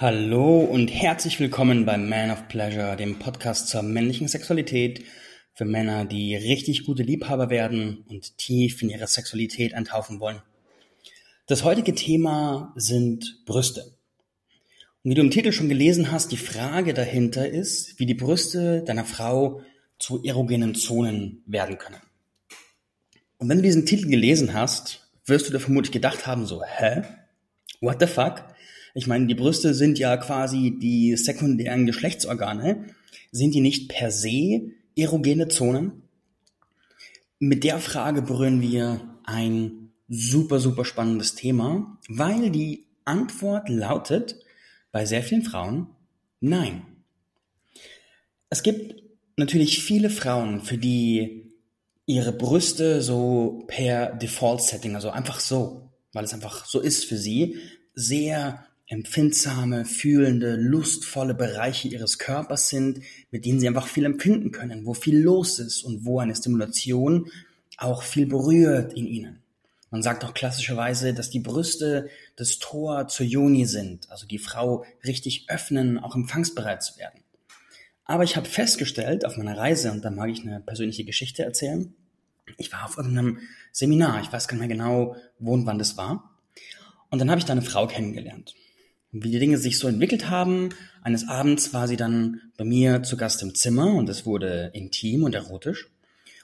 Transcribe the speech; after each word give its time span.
Hallo 0.00 0.60
und 0.60 0.86
herzlich 0.90 1.40
willkommen 1.40 1.84
beim 1.84 2.08
Man 2.08 2.30
of 2.30 2.46
Pleasure, 2.46 2.94
dem 2.94 3.18
Podcast 3.18 3.66
zur 3.66 3.82
männlichen 3.82 4.28
Sexualität 4.28 5.04
für 5.54 5.64
Männer, 5.64 6.04
die 6.04 6.36
richtig 6.36 6.84
gute 6.86 7.02
Liebhaber 7.02 7.50
werden 7.50 8.04
und 8.08 8.38
tief 8.38 8.80
in 8.80 8.90
ihre 8.90 9.08
Sexualität 9.08 9.74
eintauchen 9.74 10.20
wollen. 10.20 10.40
Das 11.48 11.64
heutige 11.64 11.96
Thema 11.96 12.72
sind 12.76 13.44
Brüste. 13.44 13.96
Und 15.02 15.10
wie 15.10 15.14
du 15.16 15.20
im 15.20 15.32
Titel 15.32 15.50
schon 15.50 15.68
gelesen 15.68 16.12
hast, 16.12 16.30
die 16.30 16.36
Frage 16.36 16.94
dahinter 16.94 17.48
ist, 17.48 17.98
wie 17.98 18.06
die 18.06 18.14
Brüste 18.14 18.84
deiner 18.84 19.04
Frau 19.04 19.62
zu 19.98 20.22
erogenen 20.22 20.76
Zonen 20.76 21.42
werden 21.44 21.76
können. 21.76 22.00
Und 23.38 23.48
wenn 23.48 23.58
du 23.58 23.64
diesen 23.64 23.84
Titel 23.84 24.08
gelesen 24.08 24.54
hast, 24.54 25.08
wirst 25.26 25.48
du 25.48 25.50
dir 25.50 25.58
vermutlich 25.58 25.90
gedacht 25.90 26.24
haben, 26.24 26.46
so, 26.46 26.62
hä? 26.62 27.02
What 27.80 27.96
the 27.98 28.06
fuck? 28.06 28.44
Ich 28.94 29.06
meine, 29.06 29.26
die 29.26 29.34
Brüste 29.34 29.74
sind 29.74 29.98
ja 29.98 30.16
quasi 30.16 30.76
die 30.80 31.16
sekundären 31.16 31.86
Geschlechtsorgane. 31.86 32.86
Sind 33.32 33.54
die 33.54 33.60
nicht 33.60 33.88
per 33.88 34.10
se 34.10 34.72
erogene 34.96 35.48
Zonen? 35.48 36.02
Mit 37.38 37.64
der 37.64 37.78
Frage 37.78 38.22
berühren 38.22 38.60
wir 38.60 39.00
ein 39.24 39.90
super, 40.08 40.58
super 40.58 40.84
spannendes 40.84 41.34
Thema, 41.34 41.98
weil 42.08 42.50
die 42.50 42.86
Antwort 43.04 43.68
lautet 43.68 44.36
bei 44.90 45.04
sehr 45.04 45.22
vielen 45.22 45.42
Frauen 45.42 45.88
nein. 46.40 46.82
Es 48.50 48.62
gibt 48.62 49.02
natürlich 49.36 49.82
viele 49.82 50.10
Frauen, 50.10 50.60
für 50.62 50.78
die 50.78 51.52
ihre 52.06 52.32
Brüste 52.32 53.02
so 53.02 53.64
per 53.66 54.14
Default 54.14 54.62
Setting, 54.62 54.94
also 54.94 55.10
einfach 55.10 55.40
so, 55.40 55.90
weil 56.12 56.24
es 56.24 56.32
einfach 56.32 56.64
so 56.64 56.80
ist 56.80 57.04
für 57.04 57.18
sie, 57.18 57.58
sehr 57.94 58.64
empfindsame, 58.88 59.84
fühlende, 59.84 60.56
lustvolle 60.56 61.34
Bereiche 61.34 61.88
ihres 61.88 62.18
Körpers 62.18 62.70
sind, 62.70 63.00
mit 63.30 63.44
denen 63.44 63.60
sie 63.60 63.68
einfach 63.68 63.86
viel 63.86 64.06
empfinden 64.06 64.50
können, 64.50 64.86
wo 64.86 64.94
viel 64.94 65.18
los 65.18 65.58
ist 65.58 65.82
und 65.82 66.06
wo 66.06 66.20
eine 66.20 66.34
Stimulation 66.34 67.30
auch 67.76 68.02
viel 68.02 68.26
berührt 68.26 68.94
in 68.94 69.06
ihnen. 69.06 69.42
Man 69.90 70.02
sagt 70.02 70.24
auch 70.24 70.34
klassischerweise, 70.34 71.14
dass 71.14 71.30
die 71.30 71.40
Brüste 71.40 72.08
das 72.36 72.58
Tor 72.58 73.08
zur 73.08 73.26
Joni 73.26 73.66
sind, 73.66 74.10
also 74.10 74.26
die 74.26 74.38
Frau 74.38 74.84
richtig 75.04 75.48
öffnen, 75.48 75.98
auch 75.98 76.14
empfangsbereit 76.14 76.82
zu 76.82 76.98
werden. 76.98 77.20
Aber 78.04 78.24
ich 78.24 78.36
habe 78.36 78.48
festgestellt 78.48 79.26
auf 79.26 79.36
meiner 79.36 79.56
Reise, 79.56 79.92
und 79.92 80.02
da 80.02 80.10
mag 80.10 80.30
ich 80.30 80.40
eine 80.40 80.60
persönliche 80.60 81.04
Geschichte 81.04 81.42
erzählen, 81.42 81.94
ich 82.56 82.72
war 82.72 82.86
auf 82.86 82.96
irgendeinem 82.96 83.40
Seminar, 83.70 84.22
ich 84.22 84.32
weiß 84.32 84.48
gar 84.48 84.56
nicht 84.56 84.66
mehr 84.66 84.76
genau, 84.76 85.16
wo 85.38 85.52
und 85.52 85.66
wann 85.66 85.78
das 85.78 85.98
war. 85.98 86.34
Und 87.10 87.18
dann 87.18 87.30
habe 87.30 87.38
ich 87.38 87.44
da 87.44 87.52
eine 87.52 87.62
Frau 87.62 87.86
kennengelernt 87.86 88.54
wie 89.12 89.30
die 89.30 89.38
Dinge 89.38 89.58
sich 89.58 89.78
so 89.78 89.88
entwickelt 89.88 90.28
haben. 90.28 90.70
Eines 91.02 91.28
Abends 91.28 91.72
war 91.72 91.88
sie 91.88 91.96
dann 91.96 92.40
bei 92.56 92.64
mir 92.64 93.02
zu 93.02 93.16
Gast 93.16 93.42
im 93.42 93.54
Zimmer 93.54 93.94
und 93.94 94.08
es 94.08 94.26
wurde 94.26 94.70
intim 94.74 95.24
und 95.24 95.34
erotisch. 95.34 95.88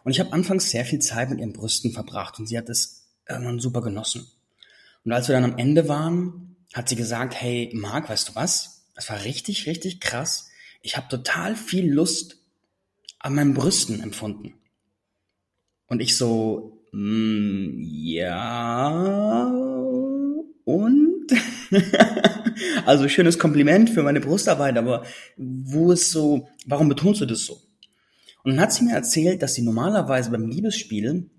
Und 0.03 0.13
ich 0.13 0.21
habe 0.21 0.33
anfangs 0.33 0.71
sehr 0.71 0.85
viel 0.85 0.99
Zeit 0.99 1.31
mit 1.31 1.41
ihren 1.41 1.53
Brüsten 1.53 1.93
verbracht 1.93 2.39
und 2.39 2.47
sie 2.47 2.59
hat 2.59 2.69
es 2.69 3.07
irgendwann 3.29 3.59
super 3.59 3.81
genossen. 3.83 4.27
Und 5.05 5.13
als 5.13 5.29
wir 5.29 5.35
dann 5.35 5.45
am 5.45 5.59
Ende 5.59 5.89
waren, 5.89 6.57
hat 6.73 6.89
sie 6.89 6.97
gesagt, 6.97 7.35
hey 7.35 7.71
Marc, 7.75 8.09
weißt 8.09 8.31
du 8.31 8.35
was? 8.35 8.87
Das 8.95 9.11
war 9.11 9.25
richtig, 9.25 9.67
richtig 9.67 10.01
krass. 10.01 10.49
Ich 10.83 10.97
habe 10.97 11.09
total 11.09 11.57
viel 11.57 11.91
Lust 11.91 12.39
an 13.19 13.35
meinen 13.35 13.55
Brüsten 13.55 14.03
empfunden. 14.03 14.55
Und 15.87 16.01
ich 16.01 16.17
so, 16.17 16.83
mm, 16.93 17.81
ja, 17.81 19.47
und? 20.65 21.27
also 22.87 23.09
schönes 23.09 23.39
Kompliment 23.39 23.91
für 23.91 24.03
meine 24.03 24.21
Brustarbeit, 24.21 24.77
aber 24.77 25.05
wo 25.37 25.93
ist 25.93 26.11
so, 26.11 26.49
warum 26.67 26.89
betonst 26.89 27.21
du 27.21 27.27
das 27.27 27.45
so? 27.45 27.61
Und 28.43 28.53
dann 28.53 28.61
hat 28.61 28.73
sie 28.73 28.85
mir 28.85 28.95
erzählt, 28.95 29.43
dass 29.43 29.55
sie 29.55 29.63
normalerweise 29.63 30.31
beim 30.31 30.47
Liebesspiel 30.47 31.31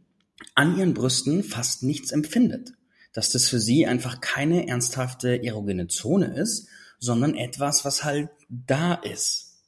an 0.56 0.78
ihren 0.78 0.94
Brüsten 0.94 1.44
fast 1.44 1.84
nichts 1.84 2.12
empfindet. 2.12 2.74
Dass 3.14 3.30
das 3.30 3.48
für 3.48 3.60
sie 3.60 3.86
einfach 3.86 4.20
keine 4.22 4.68
ernsthafte 4.68 5.44
erogene 5.44 5.88
Zone 5.88 6.36
ist, 6.36 6.68
sondern 7.00 7.36
etwas, 7.36 7.86
was 7.86 8.04
halt 8.04 8.30
da 8.50 8.96
ist. 8.96 9.62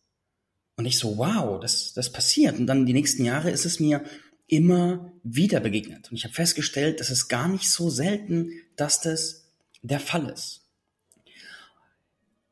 Und 0.76 0.86
ich 0.86 0.98
so, 0.98 1.18
wow, 1.18 1.60
das, 1.60 1.94
das 1.94 2.12
passiert. 2.12 2.60
Und 2.60 2.68
dann 2.68 2.86
die 2.86 2.94
nächsten 2.94 3.24
Jahre 3.24 3.52
ist 3.52 3.66
es 3.66 3.80
mir 3.80 4.04
immer 4.48 5.12
wieder 5.24 5.60
begegnet. 5.60 6.10
Und 6.10 6.18
ich 6.18 6.24
habe 6.24 6.34
festgestellt, 6.34 7.00
dass 7.00 7.10
es 7.10 7.28
gar 7.28 7.48
nicht 7.48 7.70
so 7.70 7.90
selten, 7.90 8.52
dass 8.76 9.02
das 9.02 9.46
der 9.82 10.00
Fall 10.00 10.30
ist 10.30 10.67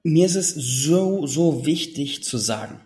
mir 0.06 0.28
ist 0.28 0.36
es 0.36 0.54
so, 0.54 1.26
so 1.26 1.66
wichtig 1.66 2.24
zu 2.24 2.38
sagen, 2.38 2.80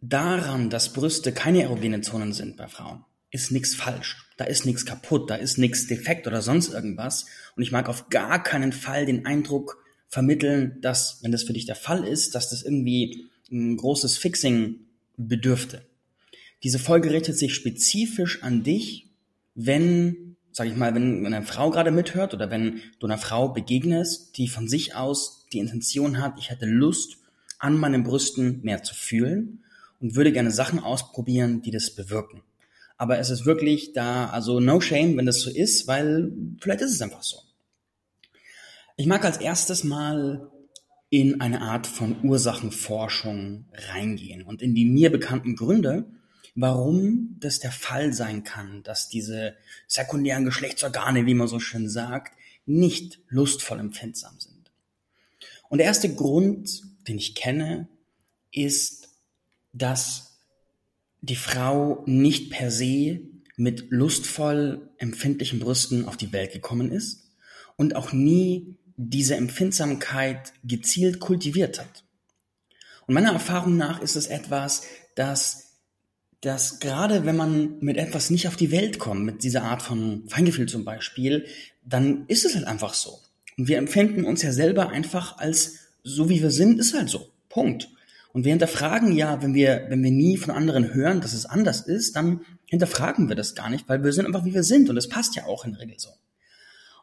daran, 0.00 0.70
dass 0.70 0.92
Brüste 0.92 1.32
keine 1.32 1.62
erogene 1.62 2.02
Zonen 2.02 2.32
sind 2.32 2.56
bei 2.56 2.68
Frauen, 2.68 3.04
ist 3.32 3.50
nichts 3.50 3.74
falsch. 3.74 4.28
Da 4.36 4.44
ist 4.44 4.64
nichts 4.64 4.86
kaputt, 4.86 5.28
da 5.28 5.34
ist 5.34 5.58
nichts 5.58 5.88
defekt 5.88 6.28
oder 6.28 6.40
sonst 6.40 6.72
irgendwas. 6.72 7.26
Und 7.56 7.64
ich 7.64 7.72
mag 7.72 7.88
auf 7.88 8.10
gar 8.10 8.40
keinen 8.42 8.72
Fall 8.72 9.06
den 9.06 9.26
Eindruck 9.26 9.82
vermitteln, 10.06 10.78
dass, 10.80 11.18
wenn 11.22 11.32
das 11.32 11.42
für 11.42 11.52
dich 11.52 11.66
der 11.66 11.74
Fall 11.74 12.04
ist, 12.04 12.36
dass 12.36 12.48
das 12.48 12.62
irgendwie 12.62 13.28
ein 13.50 13.76
großes 13.76 14.16
Fixing 14.16 14.86
bedürfte. 15.16 15.84
Diese 16.62 16.78
Folge 16.78 17.10
richtet 17.10 17.36
sich 17.36 17.54
spezifisch 17.54 18.42
an 18.44 18.62
dich, 18.62 19.08
wenn 19.56 20.36
sag 20.52 20.68
ich 20.68 20.76
mal, 20.76 20.94
wenn 20.94 21.26
eine 21.26 21.42
Frau 21.42 21.70
gerade 21.70 21.90
mithört 21.90 22.34
oder 22.34 22.50
wenn 22.50 22.80
du 22.98 23.06
einer 23.06 23.18
Frau 23.18 23.48
begegnest, 23.48 24.36
die 24.36 24.48
von 24.48 24.68
sich 24.68 24.94
aus 24.94 25.39
die 25.52 25.58
Intention 25.58 26.20
hat, 26.20 26.34
ich 26.38 26.50
hätte 26.50 26.66
Lust, 26.66 27.18
an 27.58 27.76
meinen 27.76 28.04
Brüsten 28.04 28.62
mehr 28.62 28.82
zu 28.82 28.94
fühlen 28.94 29.64
und 30.00 30.16
würde 30.16 30.32
gerne 30.32 30.50
Sachen 30.50 30.78
ausprobieren, 30.78 31.62
die 31.62 31.70
das 31.70 31.94
bewirken. 31.94 32.42
Aber 32.96 33.18
es 33.18 33.30
ist 33.30 33.46
wirklich 33.46 33.92
da, 33.92 34.28
also 34.30 34.60
no 34.60 34.80
shame, 34.80 35.16
wenn 35.16 35.26
das 35.26 35.40
so 35.40 35.50
ist, 35.50 35.86
weil 35.86 36.32
vielleicht 36.60 36.80
ist 36.80 36.92
es 36.92 37.02
einfach 37.02 37.22
so. 37.22 37.38
Ich 38.96 39.06
mag 39.06 39.24
als 39.24 39.38
erstes 39.38 39.84
mal 39.84 40.50
in 41.10 41.40
eine 41.40 41.62
Art 41.62 41.86
von 41.86 42.22
Ursachenforschung 42.22 43.66
reingehen 43.72 44.42
und 44.42 44.62
in 44.62 44.74
die 44.74 44.84
mir 44.84 45.10
bekannten 45.10 45.56
Gründe, 45.56 46.04
warum 46.54 47.36
das 47.40 47.58
der 47.58 47.72
Fall 47.72 48.12
sein 48.12 48.44
kann, 48.44 48.82
dass 48.82 49.08
diese 49.08 49.54
sekundären 49.86 50.44
Geschlechtsorgane, 50.44 51.26
wie 51.26 51.34
man 51.34 51.48
so 51.48 51.58
schön 51.58 51.88
sagt, 51.88 52.34
nicht 52.66 53.20
lustvoll 53.28 53.80
empfindsam 53.80 54.38
sind. 54.38 54.49
Und 55.70 55.78
der 55.78 55.86
erste 55.86 56.12
Grund, 56.12 56.82
den 57.08 57.16
ich 57.16 57.34
kenne, 57.34 57.88
ist, 58.52 59.08
dass 59.72 60.40
die 61.22 61.36
Frau 61.36 62.02
nicht 62.06 62.50
per 62.50 62.70
se 62.70 63.20
mit 63.56 63.86
lustvoll 63.90 64.90
empfindlichen 64.98 65.60
Brüsten 65.60 66.06
auf 66.06 66.16
die 66.16 66.32
Welt 66.32 66.52
gekommen 66.52 66.90
ist 66.90 67.30
und 67.76 67.94
auch 67.94 68.12
nie 68.12 68.76
diese 68.96 69.36
Empfindsamkeit 69.36 70.52
gezielt 70.64 71.20
kultiviert 71.20 71.78
hat. 71.78 72.04
Und 73.06 73.14
meiner 73.14 73.32
Erfahrung 73.32 73.76
nach 73.76 74.02
ist 74.02 74.16
es 74.16 74.26
etwas, 74.26 74.82
das 75.14 75.70
dass 76.40 76.80
gerade 76.80 77.26
wenn 77.26 77.36
man 77.36 77.78
mit 77.80 77.98
etwas 77.98 78.30
nicht 78.30 78.48
auf 78.48 78.56
die 78.56 78.70
Welt 78.70 78.98
kommt, 78.98 79.24
mit 79.24 79.42
dieser 79.42 79.62
Art 79.64 79.82
von 79.82 80.26
Feingefühl 80.26 80.66
zum 80.66 80.84
Beispiel, 80.84 81.46
dann 81.84 82.24
ist 82.28 82.46
es 82.46 82.54
halt 82.54 82.66
einfach 82.66 82.94
so. 82.94 83.18
Und 83.60 83.68
wir 83.68 83.76
empfinden 83.76 84.24
uns 84.24 84.40
ja 84.40 84.52
selber 84.52 84.88
einfach 84.88 85.36
als 85.36 85.80
so 86.02 86.30
wie 86.30 86.40
wir 86.40 86.50
sind, 86.50 86.80
ist 86.80 86.94
halt 86.94 87.10
so. 87.10 87.28
Punkt. 87.50 87.90
Und 88.32 88.46
wir 88.46 88.52
hinterfragen 88.52 89.12
ja, 89.12 89.42
wenn 89.42 89.52
wir, 89.52 89.84
wenn 89.90 90.02
wir 90.02 90.10
nie 90.10 90.38
von 90.38 90.54
anderen 90.54 90.94
hören, 90.94 91.20
dass 91.20 91.34
es 91.34 91.44
anders 91.44 91.82
ist, 91.82 92.16
dann 92.16 92.40
hinterfragen 92.64 93.28
wir 93.28 93.36
das 93.36 93.54
gar 93.54 93.68
nicht, 93.68 93.86
weil 93.86 94.02
wir 94.02 94.14
sind 94.14 94.24
einfach 94.24 94.46
wie 94.46 94.54
wir 94.54 94.62
sind 94.62 94.88
und 94.88 94.96
es 94.96 95.10
passt 95.10 95.36
ja 95.36 95.44
auch 95.44 95.66
in 95.66 95.72
der 95.72 95.82
Regel 95.82 95.98
so. 95.98 96.08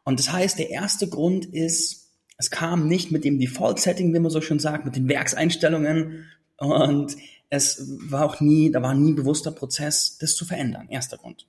Und 0.03 0.17
das 0.17 0.31
heißt, 0.31 0.57
der 0.57 0.71
erste 0.71 1.07
Grund 1.07 1.45
ist, 1.45 2.09
es 2.39 2.49
kam 2.49 2.87
nicht 2.87 3.11
mit 3.11 3.23
dem 3.23 3.37
Default-Setting, 3.37 4.11
wie 4.11 4.19
man 4.19 4.31
so 4.31 4.41
schön 4.41 4.57
sagt, 4.57 4.83
mit 4.83 4.95
den 4.95 5.07
Werkseinstellungen 5.07 6.25
und 6.57 7.15
es 7.51 7.87
war 8.09 8.25
auch 8.25 8.39
nie, 8.41 8.71
da 8.71 8.81
war 8.81 8.95
nie 8.95 9.13
bewusster 9.13 9.51
Prozess, 9.51 10.17
das 10.17 10.35
zu 10.35 10.43
verändern. 10.43 10.89
Erster 10.89 11.17
Grund. 11.17 11.45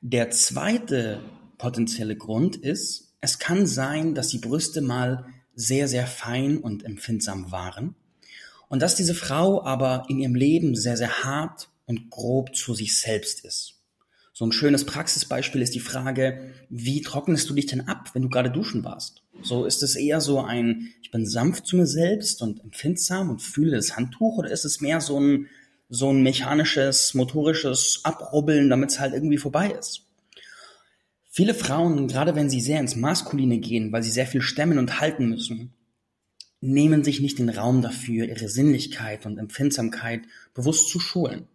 Der 0.00 0.30
zweite 0.30 1.20
potenzielle 1.58 2.16
Grund 2.16 2.56
ist, 2.56 3.13
es 3.24 3.38
kann 3.38 3.66
sein, 3.66 4.14
dass 4.14 4.28
die 4.28 4.38
Brüste 4.38 4.82
mal 4.82 5.24
sehr, 5.54 5.88
sehr 5.88 6.06
fein 6.06 6.58
und 6.58 6.84
empfindsam 6.84 7.50
waren 7.50 7.94
und 8.68 8.82
dass 8.82 8.96
diese 8.96 9.14
Frau 9.14 9.64
aber 9.64 10.04
in 10.08 10.18
ihrem 10.18 10.34
Leben 10.34 10.76
sehr, 10.76 10.98
sehr 10.98 11.24
hart 11.24 11.70
und 11.86 12.10
grob 12.10 12.54
zu 12.54 12.74
sich 12.74 12.96
selbst 12.96 13.44
ist. 13.44 13.80
So 14.34 14.44
ein 14.44 14.52
schönes 14.52 14.84
Praxisbeispiel 14.84 15.62
ist 15.62 15.74
die 15.74 15.80
Frage, 15.80 16.52
wie 16.68 17.00
trocknest 17.00 17.48
du 17.48 17.54
dich 17.54 17.66
denn 17.66 17.88
ab, 17.88 18.10
wenn 18.12 18.22
du 18.22 18.28
gerade 18.28 18.50
duschen 18.50 18.84
warst? 18.84 19.22
So 19.42 19.64
ist 19.64 19.82
es 19.82 19.96
eher 19.96 20.20
so 20.20 20.40
ein, 20.40 20.92
ich 21.02 21.10
bin 21.10 21.24
sanft 21.24 21.66
zu 21.66 21.76
mir 21.76 21.86
selbst 21.86 22.42
und 22.42 22.62
empfindsam 22.62 23.30
und 23.30 23.40
fühle 23.40 23.76
das 23.76 23.96
Handtuch 23.96 24.36
oder 24.36 24.50
ist 24.50 24.64
es 24.64 24.80
mehr 24.80 25.00
so 25.00 25.18
ein, 25.18 25.46
so 25.88 26.12
ein 26.12 26.22
mechanisches, 26.22 27.14
motorisches 27.14 28.00
Abrubbeln, 28.02 28.68
damit 28.68 28.90
es 28.90 29.00
halt 29.00 29.14
irgendwie 29.14 29.38
vorbei 29.38 29.70
ist? 29.70 30.04
Viele 31.36 31.54
Frauen, 31.54 32.06
gerade 32.06 32.36
wenn 32.36 32.48
sie 32.48 32.60
sehr 32.60 32.78
ins 32.78 32.94
Maskuline 32.94 33.58
gehen, 33.58 33.90
weil 33.90 34.04
sie 34.04 34.12
sehr 34.12 34.28
viel 34.28 34.40
stemmen 34.40 34.78
und 34.78 35.00
halten 35.00 35.28
müssen, 35.28 35.74
nehmen 36.60 37.02
sich 37.02 37.18
nicht 37.18 37.40
den 37.40 37.48
Raum 37.48 37.82
dafür, 37.82 38.28
ihre 38.28 38.48
Sinnlichkeit 38.48 39.26
und 39.26 39.38
Empfindsamkeit 39.38 40.20
bewusst 40.54 40.90
zu 40.90 41.00
schulen. 41.00 41.48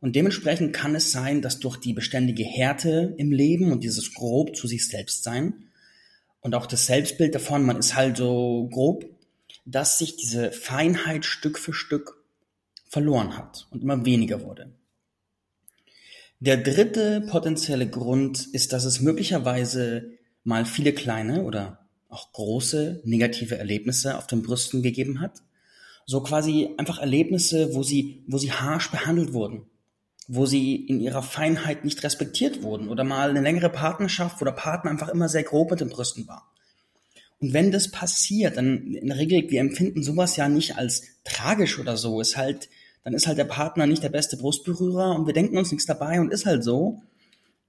Und 0.00 0.16
dementsprechend 0.16 0.72
kann 0.72 0.96
es 0.96 1.12
sein, 1.12 1.40
dass 1.40 1.60
durch 1.60 1.76
die 1.76 1.92
beständige 1.92 2.42
Härte 2.42 3.14
im 3.16 3.30
Leben 3.30 3.70
und 3.70 3.84
dieses 3.84 4.12
grob 4.12 4.56
zu 4.56 4.66
sich 4.66 4.88
selbst 4.88 5.22
sein 5.22 5.68
und 6.40 6.56
auch 6.56 6.66
das 6.66 6.86
Selbstbild 6.86 7.32
davon, 7.32 7.64
man 7.64 7.78
ist 7.78 7.94
halt 7.94 8.16
so 8.16 8.68
grob, 8.72 9.04
dass 9.64 9.98
sich 10.00 10.16
diese 10.16 10.50
Feinheit 10.50 11.24
Stück 11.24 11.60
für 11.60 11.72
Stück 11.72 12.24
verloren 12.88 13.36
hat 13.36 13.68
und 13.70 13.84
immer 13.84 14.04
weniger 14.04 14.42
wurde. 14.42 14.75
Der 16.38 16.58
dritte 16.58 17.22
potenzielle 17.22 17.88
Grund 17.88 18.46
ist, 18.52 18.72
dass 18.72 18.84
es 18.84 19.00
möglicherweise 19.00 20.10
mal 20.44 20.66
viele 20.66 20.92
kleine 20.92 21.44
oder 21.44 21.86
auch 22.08 22.32
große 22.32 23.00
negative 23.04 23.56
Erlebnisse 23.56 24.18
auf 24.18 24.26
den 24.26 24.42
Brüsten 24.42 24.82
gegeben 24.82 25.20
hat. 25.20 25.42
So 26.04 26.22
quasi 26.22 26.70
einfach 26.76 26.98
Erlebnisse, 26.98 27.74
wo 27.74 27.82
sie, 27.82 28.22
wo 28.28 28.38
sie 28.38 28.52
harsch 28.52 28.90
behandelt 28.90 29.32
wurden, 29.32 29.66
wo 30.28 30.46
sie 30.46 30.76
in 30.76 31.00
ihrer 31.00 31.22
Feinheit 31.22 31.84
nicht 31.84 32.02
respektiert 32.04 32.62
wurden 32.62 32.88
oder 32.88 33.02
mal 33.02 33.30
eine 33.30 33.40
längere 33.40 33.70
Partnerschaft, 33.70 34.40
wo 34.40 34.44
der 34.44 34.52
Partner 34.52 34.90
einfach 34.90 35.08
immer 35.08 35.28
sehr 35.28 35.42
grob 35.42 35.70
mit 35.70 35.80
den 35.80 35.88
Brüsten 35.88 36.28
war. 36.28 36.52
Und 37.40 37.52
wenn 37.52 37.70
das 37.70 37.90
passiert, 37.90 38.56
dann 38.56 38.94
in 38.94 39.08
der 39.08 39.18
Regel, 39.18 39.50
wir 39.50 39.60
empfinden 39.60 40.02
sowas 40.02 40.36
ja 40.36 40.48
nicht 40.48 40.76
als 40.76 41.02
tragisch 41.24 41.78
oder 41.78 41.96
so, 41.96 42.20
ist 42.20 42.36
halt, 42.36 42.68
dann 43.06 43.14
ist 43.14 43.28
halt 43.28 43.38
der 43.38 43.44
Partner 43.44 43.86
nicht 43.86 44.02
der 44.02 44.08
beste 44.08 44.36
Brustberührer 44.36 45.14
und 45.14 45.28
wir 45.28 45.32
denken 45.32 45.56
uns 45.56 45.70
nichts 45.70 45.86
dabei 45.86 46.20
und 46.20 46.32
ist 46.32 46.44
halt 46.44 46.64
so. 46.64 47.04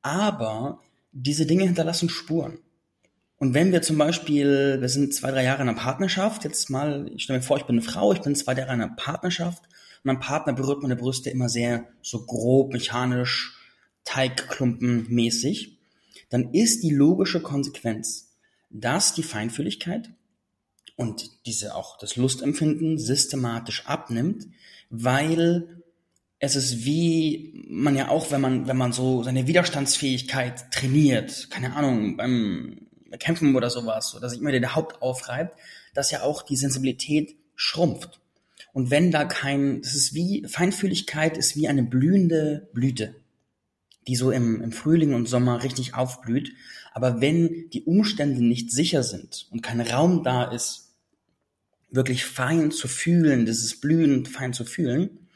Aber 0.02 0.82
diese 1.12 1.46
Dinge 1.46 1.66
hinterlassen 1.66 2.10
Spuren. 2.10 2.58
Und 3.38 3.54
wenn 3.54 3.72
wir 3.72 3.84
zum 3.84 4.00
Beispiel, 4.00 4.78
wir 4.82 4.90
sind 4.90 5.14
zwei, 5.14 5.30
drei 5.30 5.44
Jahre 5.44 5.62
in 5.62 5.70
einer 5.70 5.78
Partnerschaft, 5.78 6.44
jetzt 6.44 6.72
mal, 6.72 7.12
ich 7.14 7.22
stelle 7.22 7.38
mir 7.38 7.46
vor, 7.46 7.58
ich 7.58 7.66
bin 7.66 7.76
eine 7.76 7.84
Frau, 7.84 8.14
ich 8.14 8.22
bin 8.22 8.34
zwei 8.34 8.54
Jahre 8.56 8.74
in 8.74 8.82
einer 8.82 8.96
Partnerschaft 8.96 9.64
und 9.64 10.06
mein 10.06 10.20
Partner 10.20 10.54
berührt 10.54 10.82
meine 10.82 10.96
Brüste 10.96 11.30
immer 11.30 11.50
sehr 11.50 11.86
so 12.02 12.26
grob, 12.26 12.74
mechanisch, 12.74 13.60
Teigklumpenmäßig, 14.06 15.78
dann 16.32 16.52
ist 16.52 16.82
die 16.82 16.90
logische 16.90 17.42
Konsequenz, 17.42 18.36
dass 18.72 19.14
die 19.14 19.22
Feinfühligkeit 19.22 20.10
und 20.98 21.46
diese 21.46 21.76
auch 21.76 21.98
das 21.98 22.18
Lustempfinden 22.18 22.98
systematisch 22.98 23.86
abnimmt, 23.86 24.48
weil 24.90 25.82
es 26.40 26.56
ist 26.56 26.84
wie 26.86 27.66
man 27.70 27.96
ja 27.96 28.10
auch, 28.10 28.32
wenn 28.32 28.42
man, 28.42 28.68
wenn 28.68 28.78
man 28.78 28.92
so 28.92 29.24
seine 29.24 29.48
Widerstandsfähigkeit 29.48 30.72
trainiert, 30.72 31.50
keine 31.50 31.76
Ahnung, 31.76 32.18
beim 32.18 32.88
Kämpfen 33.20 33.56
oder 33.56 33.70
sowas, 33.70 34.16
oder 34.16 34.30
sich 34.30 34.40
immer 34.40 34.52
der 34.52 34.76
Haupt 34.76 35.02
aufreibt, 35.02 35.58
dass 35.94 36.12
ja 36.12 36.24
auch 36.24 36.42
die 36.42 36.58
Sensibilität 36.58 37.36
schrumpft. 37.56 38.20
Und 38.74 38.92
wenn 38.92 39.12
da 39.12 39.26
kein, 39.26 39.82
das 39.82 39.96
ist 39.96 40.14
wie, 40.14 40.46
Feinfühligkeit 40.48 41.38
ist 41.38 41.56
wie 41.56 41.68
eine 41.68 41.84
blühende 41.84 42.70
Blüte, 42.74 43.16
die 44.08 44.16
so 44.16 44.32
im, 44.32 44.62
im 44.62 44.72
Frühling 44.72 45.14
und 45.14 45.28
Sommer 45.28 45.64
richtig 45.64 45.94
aufblüht. 45.94 46.52
Aber 46.94 47.22
wenn 47.22 47.70
die 47.72 47.84
Umstände 47.84 48.44
nicht 48.44 48.72
sicher 48.72 49.04
sind 49.04 49.48
und 49.52 49.62
kein 49.62 49.82
Raum 49.82 50.24
da 50.24 50.44
ist, 50.44 50.87
wirklich 51.90 52.26
fein 52.26 52.72
zu 52.72 52.88
fühlen, 52.88 53.46
dieses 53.46 53.80
Blühen 53.80 54.26
fein 54.26 54.54
zu 54.54 54.66
fühlen, 54.66 55.28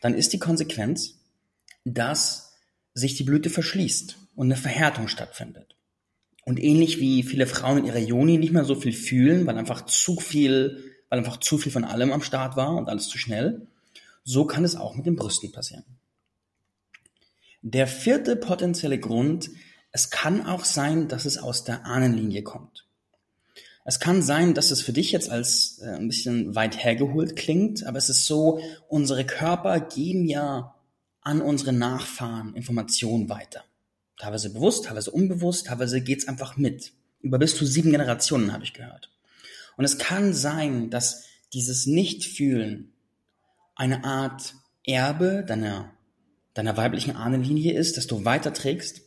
dann 0.00 0.14
ist 0.14 0.32
die 0.32 0.38
Konsequenz, 0.38 1.14
dass 1.84 2.52
sich 2.92 3.14
die 3.14 3.24
Blüte 3.24 3.50
verschließt 3.50 4.18
und 4.36 4.46
eine 4.46 4.56
Verhärtung 4.56 5.08
stattfindet. 5.08 5.76
Und 6.44 6.62
ähnlich 6.62 7.00
wie 7.00 7.22
viele 7.22 7.46
Frauen 7.46 7.78
in 7.78 7.86
ihrer 7.86 7.98
Joni 7.98 8.36
nicht 8.36 8.52
mehr 8.52 8.64
so 8.64 8.74
viel 8.74 8.92
fühlen, 8.92 9.46
weil 9.46 9.56
einfach 9.56 9.86
zu 9.86 10.20
viel, 10.20 10.92
weil 11.08 11.18
einfach 11.18 11.38
zu 11.38 11.56
viel 11.56 11.72
von 11.72 11.84
allem 11.84 12.12
am 12.12 12.22
Start 12.22 12.56
war 12.56 12.76
und 12.76 12.88
alles 12.88 13.08
zu 13.08 13.18
schnell, 13.18 13.66
so 14.24 14.44
kann 14.44 14.64
es 14.64 14.76
auch 14.76 14.94
mit 14.94 15.06
den 15.06 15.16
Brüsten 15.16 15.52
passieren. 15.52 15.84
Der 17.62 17.86
vierte 17.86 18.36
potenzielle 18.36 18.98
Grund, 18.98 19.50
es 19.90 20.10
kann 20.10 20.44
auch 20.44 20.66
sein, 20.66 21.08
dass 21.08 21.24
es 21.24 21.38
aus 21.38 21.64
der 21.64 21.86
Ahnenlinie 21.86 22.42
kommt. 22.42 22.83
Es 23.84 24.00
kann 24.00 24.22
sein, 24.22 24.54
dass 24.54 24.70
es 24.70 24.80
für 24.80 24.94
dich 24.94 25.12
jetzt 25.12 25.30
als 25.30 25.78
äh, 25.82 25.90
ein 25.90 26.08
bisschen 26.08 26.54
weit 26.54 26.82
hergeholt 26.82 27.36
klingt, 27.36 27.84
aber 27.84 27.98
es 27.98 28.08
ist 28.08 28.24
so, 28.24 28.60
unsere 28.88 29.24
Körper 29.26 29.78
geben 29.80 30.24
ja 30.24 30.74
an 31.20 31.42
unsere 31.42 31.72
Nachfahren 31.72 32.54
Informationen 32.54 33.28
weiter. 33.28 33.64
Teilweise 34.18 34.52
bewusst, 34.52 34.86
teilweise 34.86 35.10
unbewusst, 35.10 35.66
teilweise 35.66 36.00
geht's 36.00 36.28
einfach 36.28 36.56
mit. 36.56 36.92
Über 37.20 37.38
bis 37.38 37.56
zu 37.56 37.66
sieben 37.66 37.90
Generationen 37.90 38.52
habe 38.52 38.64
ich 38.64 38.72
gehört. 38.72 39.10
Und 39.76 39.84
es 39.84 39.98
kann 39.98 40.34
sein, 40.34 40.90
dass 40.90 41.24
dieses 41.52 41.86
Nichtfühlen 41.86 42.92
eine 43.74 44.04
Art 44.04 44.54
Erbe 44.84 45.44
deiner, 45.46 45.92
deiner 46.52 46.76
weiblichen 46.76 47.16
Ahnenlinie 47.16 47.72
ist, 47.72 47.96
dass 47.96 48.06
du 48.06 48.24
weiterträgst. 48.24 49.02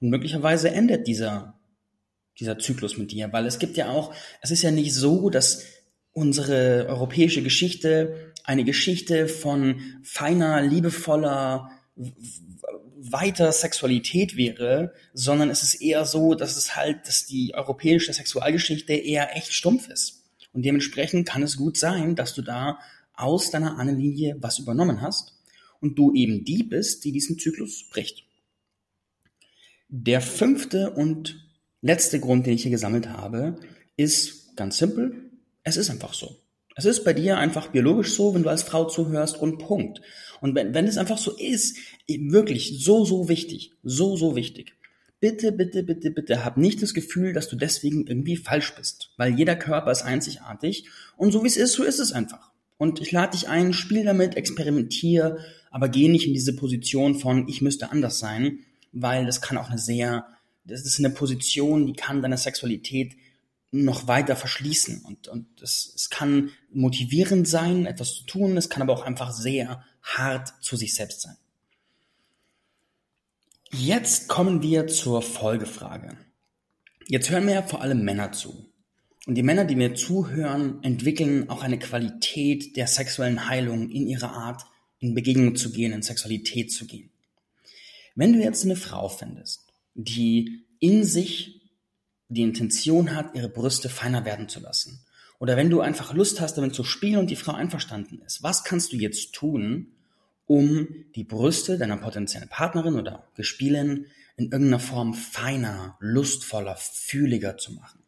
Und 0.00 0.10
möglicherweise 0.10 0.70
endet 0.70 1.06
dieser, 1.06 1.59
dieser 2.40 2.58
Zyklus 2.58 2.96
mit 2.96 3.12
dir, 3.12 3.32
weil 3.32 3.46
es 3.46 3.58
gibt 3.58 3.76
ja 3.76 3.90
auch, 3.90 4.14
es 4.40 4.50
ist 4.50 4.62
ja 4.62 4.70
nicht 4.70 4.94
so, 4.94 5.30
dass 5.30 5.64
unsere 6.12 6.86
europäische 6.88 7.42
Geschichte 7.42 8.32
eine 8.44 8.64
Geschichte 8.64 9.28
von 9.28 9.80
feiner, 10.02 10.62
liebevoller, 10.62 11.70
weiter 13.02 13.52
Sexualität 13.52 14.36
wäre, 14.36 14.92
sondern 15.14 15.50
es 15.50 15.62
ist 15.62 15.80
eher 15.80 16.04
so, 16.04 16.34
dass 16.34 16.56
es 16.56 16.76
halt, 16.76 17.06
dass 17.06 17.26
die 17.26 17.54
europäische 17.54 18.12
Sexualgeschichte 18.12 18.92
eher 18.92 19.36
echt 19.36 19.52
stumpf 19.52 19.88
ist. 19.88 20.24
Und 20.52 20.64
dementsprechend 20.64 21.28
kann 21.28 21.42
es 21.42 21.56
gut 21.56 21.76
sein, 21.76 22.16
dass 22.16 22.34
du 22.34 22.42
da 22.42 22.78
aus 23.14 23.50
deiner 23.50 23.78
Ahnenlinie 23.78 24.36
was 24.40 24.58
übernommen 24.58 25.00
hast 25.00 25.34
und 25.80 25.98
du 25.98 26.12
eben 26.12 26.44
die 26.44 26.62
bist, 26.62 27.04
die 27.04 27.12
diesen 27.12 27.38
Zyklus 27.38 27.88
bricht. 27.90 28.24
Der 29.88 30.20
fünfte 30.20 30.90
und 30.90 31.49
letzte 31.82 32.20
Grund, 32.20 32.46
den 32.46 32.54
ich 32.54 32.62
hier 32.62 32.70
gesammelt 32.70 33.08
habe, 33.08 33.56
ist 33.96 34.56
ganz 34.56 34.78
simpel. 34.78 35.30
Es 35.62 35.76
ist 35.76 35.90
einfach 35.90 36.14
so. 36.14 36.36
Es 36.76 36.84
ist 36.84 37.04
bei 37.04 37.12
dir 37.12 37.36
einfach 37.36 37.68
biologisch 37.68 38.14
so, 38.14 38.34
wenn 38.34 38.42
du 38.42 38.48
als 38.48 38.62
Frau 38.62 38.84
zuhörst 38.84 39.36
und 39.36 39.58
Punkt. 39.58 40.00
Und 40.40 40.54
wenn, 40.54 40.72
wenn 40.72 40.86
es 40.86 40.96
einfach 40.96 41.18
so 41.18 41.36
ist, 41.36 41.76
wirklich 42.08 42.82
so, 42.82 43.04
so 43.04 43.28
wichtig, 43.28 43.72
so, 43.82 44.16
so 44.16 44.36
wichtig. 44.36 44.74
Bitte, 45.20 45.52
bitte, 45.52 45.82
bitte, 45.82 46.10
bitte 46.10 46.44
hab 46.44 46.56
nicht 46.56 46.82
das 46.82 46.94
Gefühl, 46.94 47.34
dass 47.34 47.48
du 47.48 47.56
deswegen 47.56 48.06
irgendwie 48.06 48.38
falsch 48.38 48.74
bist, 48.74 49.10
weil 49.18 49.38
jeder 49.38 49.54
Körper 49.54 49.90
ist 49.90 50.02
einzigartig 50.02 50.86
und 51.18 51.30
so 51.30 51.44
wie 51.44 51.48
es 51.48 51.58
ist, 51.58 51.74
so 51.74 51.84
ist 51.84 51.98
es 51.98 52.12
einfach. 52.12 52.50
Und 52.78 53.02
ich 53.02 53.12
lade 53.12 53.36
dich 53.36 53.46
ein, 53.46 53.74
spiel 53.74 54.04
damit, 54.04 54.38
experimentier, 54.38 55.36
aber 55.70 55.90
geh 55.90 56.08
nicht 56.08 56.26
in 56.26 56.32
diese 56.32 56.56
Position 56.56 57.16
von 57.16 57.46
ich 57.48 57.60
müsste 57.60 57.90
anders 57.90 58.18
sein, 58.18 58.60
weil 58.92 59.26
das 59.26 59.42
kann 59.42 59.58
auch 59.58 59.68
eine 59.68 59.78
sehr, 59.78 60.26
das 60.64 60.84
ist 60.84 60.98
eine 60.98 61.10
Position, 61.10 61.86
die 61.86 61.94
kann 61.94 62.22
deine 62.22 62.38
Sexualität 62.38 63.16
noch 63.72 64.08
weiter 64.08 64.34
verschließen 64.34 65.02
und, 65.04 65.28
und 65.28 65.62
es, 65.62 65.92
es 65.94 66.10
kann 66.10 66.50
motivierend 66.72 67.46
sein, 67.46 67.86
etwas 67.86 68.14
zu 68.14 68.24
tun, 68.24 68.56
es 68.56 68.68
kann 68.68 68.82
aber 68.82 68.92
auch 68.92 69.04
einfach 69.06 69.32
sehr 69.32 69.84
hart 70.02 70.52
zu 70.60 70.76
sich 70.76 70.94
selbst 70.94 71.20
sein. 71.20 71.36
Jetzt 73.72 74.26
kommen 74.26 74.62
wir 74.62 74.88
zur 74.88 75.22
Folgefrage. 75.22 76.16
Jetzt 77.06 77.30
hören 77.30 77.44
mir 77.44 77.54
ja 77.54 77.62
vor 77.62 77.82
allem 77.82 78.04
Männer 78.04 78.32
zu. 78.32 78.66
Und 79.26 79.36
die 79.36 79.44
Männer, 79.44 79.64
die 79.64 79.76
mir 79.76 79.94
zuhören, 79.94 80.82
entwickeln 80.82 81.48
auch 81.50 81.62
eine 81.62 81.78
Qualität 81.78 82.76
der 82.76 82.88
sexuellen 82.88 83.48
Heilung 83.48 83.88
in 83.90 84.08
ihrer 84.08 84.32
Art, 84.32 84.64
in 84.98 85.14
Begegnung 85.14 85.54
zu 85.54 85.70
gehen, 85.70 85.92
in 85.92 86.02
Sexualität 86.02 86.72
zu 86.72 86.86
gehen. 86.86 87.10
Wenn 88.16 88.32
du 88.32 88.40
jetzt 88.40 88.64
eine 88.64 88.76
Frau 88.76 89.08
findest, 89.08 89.69
die 89.94 90.66
in 90.78 91.04
sich 91.04 91.60
die 92.28 92.42
Intention 92.42 93.14
hat, 93.14 93.34
ihre 93.34 93.48
Brüste 93.48 93.88
feiner 93.88 94.24
werden 94.24 94.48
zu 94.48 94.60
lassen. 94.60 95.04
Oder 95.40 95.56
wenn 95.56 95.70
du 95.70 95.80
einfach 95.80 96.14
Lust 96.14 96.40
hast, 96.40 96.54
damit 96.54 96.74
zu 96.74 96.84
spielen 96.84 97.18
und 97.18 97.30
die 97.30 97.36
Frau 97.36 97.52
einverstanden 97.52 98.20
ist, 98.24 98.42
was 98.42 98.62
kannst 98.62 98.92
du 98.92 98.96
jetzt 98.96 99.32
tun, 99.34 99.92
um 100.46 100.88
die 101.14 101.24
Brüste 101.24 101.78
deiner 101.78 101.96
potenziellen 101.96 102.48
Partnerin 102.48 102.94
oder 102.94 103.28
Gespielin 103.36 104.06
in 104.36 104.52
irgendeiner 104.52 104.80
Form 104.80 105.14
feiner, 105.14 105.96
lustvoller, 106.00 106.76
fühliger 106.76 107.56
zu 107.56 107.72
machen? 107.72 108.00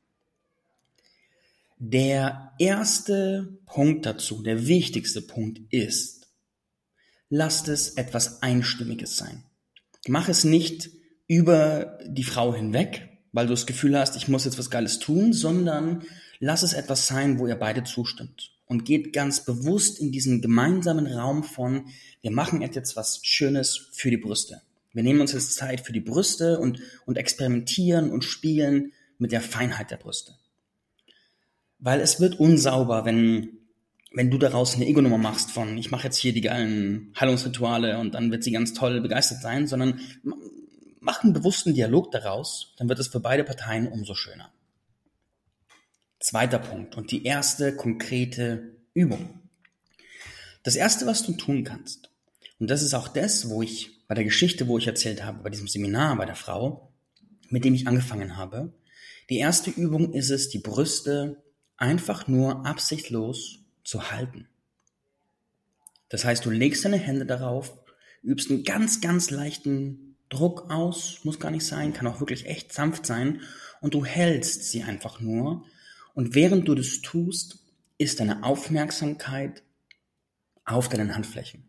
Der 1.78 2.52
erste 2.58 3.58
Punkt 3.66 4.06
dazu, 4.06 4.42
der 4.42 4.68
wichtigste 4.68 5.20
Punkt 5.20 5.60
ist, 5.72 6.28
lasst 7.28 7.66
es 7.66 7.94
etwas 7.94 8.42
Einstimmiges 8.42 9.16
sein. 9.16 9.42
Mach 10.06 10.28
es 10.28 10.44
nicht 10.44 10.90
über 11.32 11.98
die 12.06 12.24
Frau 12.24 12.54
hinweg, 12.54 13.08
weil 13.32 13.46
du 13.46 13.54
das 13.54 13.64
Gefühl 13.64 13.98
hast, 13.98 14.16
ich 14.16 14.28
muss 14.28 14.44
jetzt 14.44 14.58
was 14.58 14.68
Geiles 14.68 14.98
tun, 14.98 15.32
sondern 15.32 16.02
lass 16.40 16.62
es 16.62 16.74
etwas 16.74 17.06
sein, 17.06 17.38
wo 17.38 17.46
ihr 17.46 17.56
beide 17.56 17.84
zustimmt. 17.84 18.50
Und 18.66 18.84
geht 18.84 19.14
ganz 19.14 19.42
bewusst 19.46 19.98
in 19.98 20.12
diesen 20.12 20.42
gemeinsamen 20.42 21.06
Raum 21.06 21.42
von, 21.42 21.86
wir 22.20 22.32
machen 22.32 22.60
jetzt 22.60 22.96
was 22.96 23.20
Schönes 23.22 23.88
für 23.92 24.10
die 24.10 24.18
Brüste. 24.18 24.60
Wir 24.92 25.02
nehmen 25.02 25.22
uns 25.22 25.32
jetzt 25.32 25.56
Zeit 25.56 25.80
für 25.80 25.94
die 25.94 26.00
Brüste 26.00 26.58
und, 26.58 26.80
und 27.06 27.16
experimentieren 27.16 28.10
und 28.10 28.24
spielen 28.24 28.92
mit 29.16 29.32
der 29.32 29.40
Feinheit 29.40 29.90
der 29.90 29.96
Brüste. 29.96 30.34
weil 31.78 32.00
es 32.00 32.20
wird 32.20 32.38
unsauber, 32.38 33.06
wenn 33.06 33.58
wenn 34.14 34.30
du 34.30 34.36
daraus 34.36 34.74
eine 34.74 34.86
Ego-Nummer 34.86 35.16
machst 35.16 35.50
von, 35.50 35.78
ich 35.78 35.90
mache 35.90 36.04
jetzt 36.04 36.18
hier 36.18 36.34
die 36.34 36.42
geilen 36.42 37.14
Heilungsrituale 37.18 37.98
und 37.98 38.14
dann 38.14 38.30
wird 38.30 38.44
sie 38.44 38.52
ganz 38.52 38.74
toll 38.74 39.00
begeistert 39.00 39.40
sein, 39.40 39.66
sondern 39.66 40.00
mach 41.02 41.22
einen 41.22 41.32
bewussten 41.32 41.74
Dialog 41.74 42.10
daraus, 42.12 42.74
dann 42.78 42.88
wird 42.88 42.98
es 43.00 43.08
für 43.08 43.20
beide 43.20 43.44
Parteien 43.44 43.88
umso 43.88 44.14
schöner. 44.14 44.52
Zweiter 46.20 46.60
Punkt 46.60 46.96
und 46.96 47.10
die 47.10 47.24
erste 47.24 47.74
konkrete 47.76 48.76
Übung. 48.94 49.40
Das 50.62 50.76
erste, 50.76 51.06
was 51.06 51.24
du 51.24 51.32
tun 51.32 51.64
kannst, 51.64 52.10
und 52.60 52.70
das 52.70 52.82
ist 52.82 52.94
auch 52.94 53.08
das, 53.08 53.50
wo 53.50 53.62
ich 53.62 54.06
bei 54.06 54.14
der 54.14 54.22
Geschichte, 54.22 54.68
wo 54.68 54.78
ich 54.78 54.86
erzählt 54.86 55.24
habe, 55.24 55.42
bei 55.42 55.50
diesem 55.50 55.66
Seminar 55.66 56.16
bei 56.16 56.24
der 56.24 56.36
Frau, 56.36 56.92
mit 57.48 57.64
dem 57.64 57.74
ich 57.74 57.88
angefangen 57.88 58.36
habe, 58.36 58.72
die 59.28 59.38
erste 59.38 59.70
Übung 59.70 60.12
ist 60.12 60.30
es, 60.30 60.48
die 60.48 60.60
Brüste 60.60 61.42
einfach 61.76 62.28
nur 62.28 62.64
absichtlos 62.64 63.58
zu 63.82 64.12
halten. 64.12 64.46
Das 66.08 66.24
heißt, 66.24 66.44
du 66.44 66.50
legst 66.50 66.84
deine 66.84 66.98
Hände 66.98 67.26
darauf, 67.26 67.76
übst 68.22 68.50
einen 68.50 68.62
ganz, 68.62 69.00
ganz 69.00 69.30
leichten 69.30 70.11
Druck 70.32 70.70
aus, 70.70 71.20
muss 71.24 71.38
gar 71.38 71.50
nicht 71.50 71.66
sein, 71.66 71.92
kann 71.92 72.06
auch 72.06 72.20
wirklich 72.20 72.46
echt 72.46 72.72
sanft 72.72 73.06
sein, 73.06 73.42
und 73.80 73.94
du 73.94 74.04
hältst 74.04 74.70
sie 74.70 74.82
einfach 74.82 75.20
nur. 75.20 75.64
Und 76.14 76.34
während 76.34 76.68
du 76.68 76.74
das 76.74 77.02
tust, 77.02 77.58
ist 77.98 78.20
deine 78.20 78.42
Aufmerksamkeit 78.42 79.62
auf 80.64 80.88
deinen 80.88 81.14
Handflächen. 81.14 81.68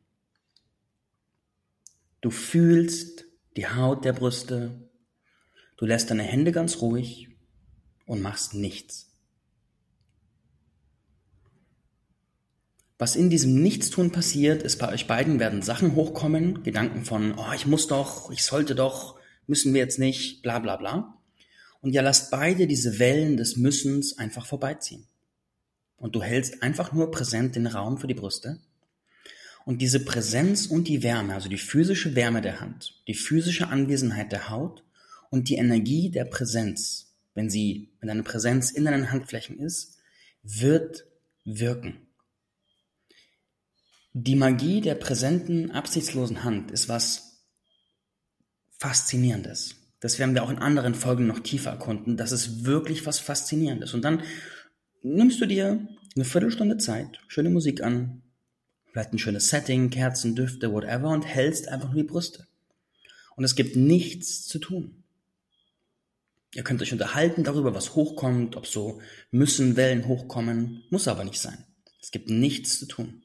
Du 2.22 2.30
fühlst 2.30 3.26
die 3.58 3.68
Haut 3.68 4.06
der 4.06 4.14
Brüste, 4.14 4.90
du 5.78 5.86
lässt 5.86 6.10
deine 6.10 6.24
Hände 6.24 6.52
ganz 6.52 6.82
ruhig 6.82 7.30
und 8.06 8.22
machst 8.22 8.54
nichts. 8.54 9.13
Was 12.98 13.16
in 13.16 13.30
diesem 13.30 13.62
Nichtstun 13.62 14.12
passiert, 14.12 14.64
ist 14.64 14.78
bei 14.78 14.92
euch 14.92 15.08
beiden 15.08 15.40
werden 15.40 15.62
Sachen 15.62 15.96
hochkommen, 15.96 16.64
Gedanken 16.64 17.06
von, 17.06 17.34
oh, 17.38 17.54
ich 17.56 17.66
muss 17.66 17.88
doch, 17.88 18.32
ich 18.32 18.44
sollte 18.44 18.76
doch, 18.76 19.18
müssen 19.48 19.74
wir 19.74 19.82
jetzt 19.82 20.00
nicht, 20.00 20.42
bla 20.42 20.60
bla 20.60 20.78
bla. 20.78 21.18
Und 21.82 21.94
ihr 21.94 22.02
lasst 22.02 22.32
beide 22.32 22.68
diese 22.68 23.00
Wellen 23.00 23.36
des 23.36 23.58
Müssens 23.58 24.18
einfach 24.18 24.46
vorbeiziehen. 24.46 25.06
Und 25.98 26.16
du 26.16 26.22
hältst 26.22 26.62
einfach 26.62 26.94
nur 26.94 27.12
präsent 27.12 27.56
den 27.56 27.68
Raum 27.68 27.98
für 27.98 28.08
die 28.08 28.14
Brüste. 28.14 28.60
Und 29.66 29.82
diese 29.82 30.04
Präsenz 30.04 30.66
und 30.66 30.88
die 30.88 31.04
Wärme, 31.04 31.34
also 31.34 31.50
die 31.50 31.58
physische 31.58 32.16
Wärme 32.16 32.42
der 32.42 32.60
Hand, 32.60 33.02
die 33.08 33.14
physische 33.14 33.68
Anwesenheit 33.70 34.32
der 34.32 34.50
Haut 34.50 34.84
und 35.30 35.50
die 35.50 35.56
Energie 35.56 36.10
der 36.10 36.26
Präsenz, 36.26 37.14
wenn 37.34 37.50
sie, 37.50 37.90
wenn 38.00 38.08
deine 38.08 38.24
Präsenz 38.24 38.72
in 38.72 38.86
deinen 38.86 39.12
Handflächen 39.12 39.60
ist, 39.60 39.98
wird 40.44 41.06
wirken. 41.46 42.08
Die 44.16 44.36
Magie 44.36 44.80
der 44.80 44.94
präsenten, 44.94 45.72
absichtslosen 45.72 46.44
Hand 46.44 46.70
ist 46.70 46.88
was 46.88 47.44
Faszinierendes. 48.78 49.76
Das 50.02 50.20
werden 50.20 50.36
wir 50.36 50.44
auch 50.44 50.52
in 50.52 50.60
anderen 50.60 50.94
Folgen 50.94 51.26
noch 51.26 51.40
tiefer 51.40 51.72
erkunden. 51.72 52.16
Das 52.16 52.32
ist 52.32 52.64
wirklich 52.64 53.08
was 53.08 53.20
Faszinierendes. 53.20 53.96
Und 53.96 54.04
dann 54.04 54.22
nimmst 55.02 55.42
du 55.42 55.48
dir 55.48 55.88
eine 56.16 56.26
Viertelstunde 56.26 56.78
Zeit, 56.78 57.22
schöne 57.28 57.50
Musik 57.50 57.82
an, 57.82 58.22
vielleicht 58.92 59.14
ein 59.14 59.18
schönes 59.18 59.50
Setting, 59.50 59.90
Kerzen, 59.90 60.36
Düfte, 60.36 60.72
whatever 60.72 61.10
und 61.10 61.26
hältst 61.26 61.68
einfach 61.68 61.92
nur 61.92 62.04
die 62.04 62.08
Brüste. 62.08 62.46
Und 63.36 63.46
es 63.46 63.56
gibt 63.56 63.76
nichts 63.76 64.46
zu 64.46 64.60
tun. 64.60 65.04
Ihr 66.54 66.64
könnt 66.64 66.84
euch 66.84 66.94
unterhalten 66.94 67.44
darüber, 67.44 67.74
was 67.74 67.96
hochkommt, 67.96 68.58
ob 68.58 68.68
so 68.68 69.02
müssen 69.32 69.76
Wellen 69.76 70.08
hochkommen, 70.08 70.84
muss 70.92 71.08
aber 71.08 71.24
nicht 71.24 71.42
sein. 71.42 71.66
Es 72.00 72.12
gibt 72.12 72.30
nichts 72.30 72.78
zu 72.78 72.86
tun. 72.86 73.23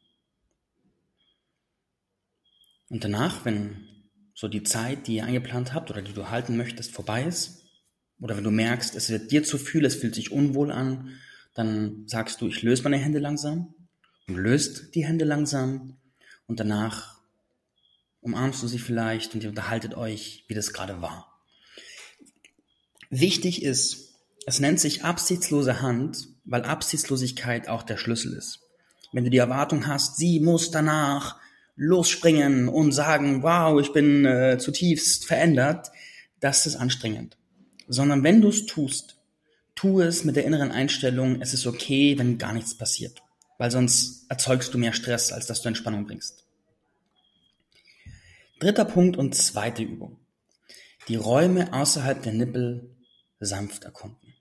Und 2.88 3.04
danach, 3.04 3.44
wenn 3.44 3.86
so 4.34 4.48
die 4.48 4.62
Zeit, 4.62 5.06
die 5.06 5.16
ihr 5.16 5.24
eingeplant 5.24 5.74
habt 5.74 5.90
oder 5.90 6.02
die 6.02 6.12
du 6.12 6.30
halten 6.30 6.56
möchtest, 6.56 6.92
vorbei 6.92 7.24
ist, 7.24 7.64
oder 8.20 8.36
wenn 8.36 8.44
du 8.44 8.50
merkst, 8.50 8.94
es 8.96 9.10
wird 9.10 9.30
dir 9.30 9.44
zu 9.44 9.58
viel, 9.58 9.84
es 9.84 9.96
fühlt 9.96 10.14
sich 10.14 10.32
unwohl 10.32 10.72
an, 10.72 11.18
dann 11.54 12.06
sagst 12.06 12.40
du, 12.40 12.48
ich 12.48 12.62
löse 12.62 12.82
meine 12.82 12.98
Hände 12.98 13.18
langsam 13.18 13.74
und 14.26 14.36
löst 14.36 14.94
die 14.94 15.04
Hände 15.04 15.24
langsam 15.24 15.98
und 16.46 16.60
danach 16.60 17.20
umarmst 18.20 18.62
du 18.62 18.68
sie 18.68 18.78
vielleicht 18.78 19.34
und 19.34 19.42
ihr 19.42 19.50
unterhaltet 19.50 19.94
euch, 19.94 20.44
wie 20.48 20.54
das 20.54 20.72
gerade 20.72 21.00
war. 21.00 21.40
Wichtig 23.10 23.62
ist, 23.62 24.14
es 24.46 24.60
nennt 24.60 24.80
sich 24.80 25.04
absichtslose 25.04 25.80
Hand, 25.80 26.28
weil 26.44 26.62
Absichtslosigkeit 26.62 27.68
auch 27.68 27.82
der 27.82 27.96
Schlüssel 27.96 28.32
ist. 28.34 28.60
Wenn 29.12 29.24
du 29.24 29.30
die 29.30 29.38
Erwartung 29.38 29.86
hast, 29.86 30.16
sie 30.16 30.40
muss 30.40 30.70
danach 30.70 31.40
losspringen 31.78 32.68
und 32.68 32.90
sagen, 32.90 33.44
wow, 33.44 33.80
ich 33.80 33.92
bin 33.92 34.26
äh, 34.26 34.58
zutiefst 34.58 35.24
verändert, 35.24 35.92
das 36.40 36.66
ist 36.66 36.76
anstrengend. 36.76 37.38
Sondern 37.86 38.24
wenn 38.24 38.40
du 38.42 38.48
es 38.48 38.66
tust, 38.66 39.16
tu 39.76 40.00
es 40.00 40.24
mit 40.24 40.34
der 40.34 40.44
inneren 40.44 40.72
Einstellung, 40.72 41.40
es 41.40 41.54
ist 41.54 41.66
okay, 41.66 42.18
wenn 42.18 42.36
gar 42.36 42.52
nichts 42.52 42.76
passiert. 42.76 43.22
Weil 43.58 43.70
sonst 43.70 44.26
erzeugst 44.28 44.74
du 44.74 44.78
mehr 44.78 44.92
Stress, 44.92 45.32
als 45.32 45.46
dass 45.46 45.62
du 45.62 45.68
Entspannung 45.68 46.04
bringst. 46.04 46.44
Dritter 48.58 48.84
Punkt 48.84 49.16
und 49.16 49.36
zweite 49.36 49.84
Übung. 49.84 50.18
Die 51.06 51.16
Räume 51.16 51.72
außerhalb 51.72 52.20
der 52.22 52.32
Nippel 52.32 52.90
sanft 53.38 53.84
erkunden. 53.84 54.34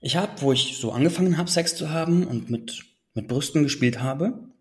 Ich 0.00 0.16
habe, 0.16 0.42
wo 0.42 0.52
ich 0.52 0.78
so 0.78 0.90
angefangen 0.90 1.38
habe, 1.38 1.48
Sex 1.48 1.76
zu 1.76 1.90
haben 1.90 2.26
und 2.26 2.50
mit, 2.50 2.84
mit 3.14 3.28
Brüsten 3.28 3.62
gespielt 3.62 4.00
habe, 4.00 4.51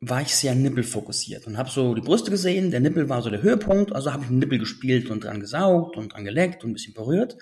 war 0.00 0.22
ich 0.22 0.34
sehr 0.34 0.54
nippelfokussiert 0.54 1.46
und 1.46 1.58
habe 1.58 1.70
so 1.70 1.94
die 1.94 2.00
Brüste 2.00 2.30
gesehen, 2.30 2.70
der 2.70 2.80
Nippel 2.80 3.08
war 3.08 3.22
so 3.22 3.30
der 3.30 3.42
Höhepunkt, 3.42 3.92
also 3.92 4.12
habe 4.12 4.22
ich 4.22 4.28
den 4.28 4.38
Nippel 4.38 4.58
gespielt 4.58 5.10
und 5.10 5.24
dran 5.24 5.40
gesaugt 5.40 5.96
und 5.96 6.12
dran 6.12 6.24
geleckt 6.24 6.62
und 6.62 6.70
ein 6.70 6.72
bisschen 6.74 6.94
berührt 6.94 7.36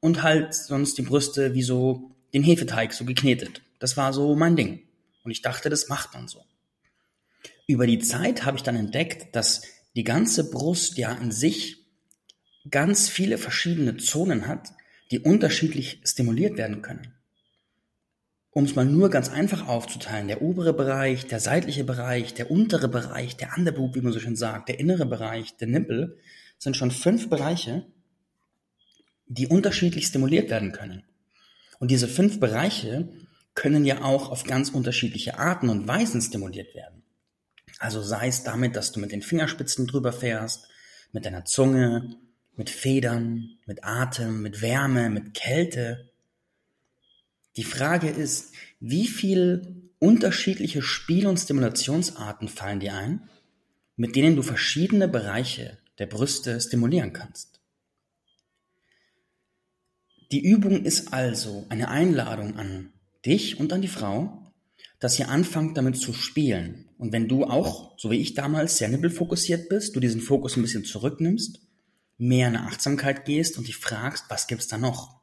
und 0.00 0.22
halt 0.22 0.54
sonst 0.54 0.98
die 0.98 1.02
Brüste 1.02 1.54
wie 1.54 1.62
so 1.62 2.10
den 2.34 2.42
Hefeteig 2.42 2.92
so 2.92 3.04
geknetet. 3.04 3.62
Das 3.78 3.96
war 3.96 4.12
so 4.12 4.34
mein 4.34 4.56
Ding. 4.56 4.82
Und 5.22 5.30
ich 5.30 5.40
dachte, 5.40 5.70
das 5.70 5.88
macht 5.88 6.12
man 6.12 6.28
so. 6.28 6.44
Über 7.66 7.86
die 7.86 8.00
Zeit 8.00 8.44
habe 8.44 8.58
ich 8.58 8.62
dann 8.62 8.76
entdeckt, 8.76 9.34
dass 9.34 9.62
die 9.96 10.04
ganze 10.04 10.50
Brust 10.50 10.98
ja 10.98 11.12
in 11.12 11.32
sich 11.32 11.78
ganz 12.70 13.08
viele 13.08 13.38
verschiedene 13.38 13.96
Zonen 13.96 14.46
hat, 14.46 14.68
die 15.10 15.20
unterschiedlich 15.20 16.00
stimuliert 16.04 16.58
werden 16.58 16.82
können 16.82 17.14
um 18.54 18.64
es 18.64 18.76
mal 18.76 18.86
nur 18.86 19.10
ganz 19.10 19.28
einfach 19.28 19.66
aufzuteilen, 19.66 20.28
der 20.28 20.40
obere 20.40 20.72
Bereich, 20.72 21.26
der 21.26 21.40
seitliche 21.40 21.82
Bereich, 21.82 22.34
der 22.34 22.52
untere 22.52 22.88
Bereich, 22.88 23.36
der 23.36 23.50
Underboob, 23.56 23.96
wie 23.96 24.00
man 24.00 24.12
so 24.12 24.20
schön 24.20 24.36
sagt, 24.36 24.68
der 24.68 24.78
innere 24.78 25.06
Bereich, 25.06 25.56
der 25.56 25.66
Nippel, 25.66 26.16
sind 26.58 26.76
schon 26.76 26.92
fünf 26.92 27.28
Bereiche, 27.28 27.84
die 29.26 29.48
unterschiedlich 29.48 30.06
stimuliert 30.06 30.50
werden 30.50 30.70
können. 30.70 31.02
Und 31.80 31.90
diese 31.90 32.06
fünf 32.06 32.38
Bereiche 32.38 33.08
können 33.54 33.84
ja 33.84 34.02
auch 34.02 34.30
auf 34.30 34.44
ganz 34.44 34.70
unterschiedliche 34.70 35.36
Arten 35.36 35.68
und 35.68 35.88
Weisen 35.88 36.22
stimuliert 36.22 36.76
werden. 36.76 37.02
Also 37.80 38.02
sei 38.02 38.28
es 38.28 38.44
damit, 38.44 38.76
dass 38.76 38.92
du 38.92 39.00
mit 39.00 39.10
den 39.10 39.22
Fingerspitzen 39.22 39.88
drüber 39.88 40.12
fährst, 40.12 40.68
mit 41.10 41.26
deiner 41.26 41.44
Zunge, 41.44 42.16
mit 42.54 42.70
Federn, 42.70 43.58
mit 43.66 43.82
Atem, 43.82 44.42
mit 44.42 44.62
Wärme, 44.62 45.10
mit 45.10 45.34
Kälte, 45.34 46.12
die 47.56 47.64
Frage 47.64 48.08
ist, 48.08 48.52
wie 48.80 49.06
viel 49.06 49.90
unterschiedliche 49.98 50.82
Spiel- 50.82 51.26
und 51.26 51.38
Stimulationsarten 51.38 52.48
fallen 52.48 52.80
dir 52.80 52.94
ein, 52.94 53.28
mit 53.96 54.16
denen 54.16 54.36
du 54.36 54.42
verschiedene 54.42 55.08
Bereiche 55.08 55.78
der 55.98 56.06
Brüste 56.06 56.60
stimulieren 56.60 57.12
kannst? 57.12 57.60
Die 60.32 60.42
Übung 60.42 60.84
ist 60.84 61.12
also 61.12 61.64
eine 61.68 61.88
Einladung 61.88 62.56
an 62.56 62.92
dich 63.24 63.60
und 63.60 63.72
an 63.72 63.82
die 63.82 63.88
Frau, 63.88 64.52
dass 64.98 65.18
ihr 65.18 65.28
anfangt 65.28 65.76
damit 65.76 65.96
zu 65.96 66.12
spielen. 66.12 66.88
Und 66.98 67.12
wenn 67.12 67.28
du 67.28 67.44
auch, 67.44 67.96
so 67.98 68.10
wie 68.10 68.20
ich 68.20 68.34
damals, 68.34 68.78
sehr 68.78 68.88
nippelfokussiert 68.88 69.68
bist, 69.68 69.94
du 69.94 70.00
diesen 70.00 70.20
Fokus 70.20 70.56
ein 70.56 70.62
bisschen 70.62 70.84
zurücknimmst, 70.84 71.60
mehr 72.18 72.48
in 72.48 72.56
Achtsamkeit 72.56 73.24
gehst 73.24 73.58
und 73.58 73.68
dich 73.68 73.76
fragst, 73.76 74.24
was 74.28 74.46
gibt's 74.46 74.68
da 74.68 74.78
noch? 74.78 75.20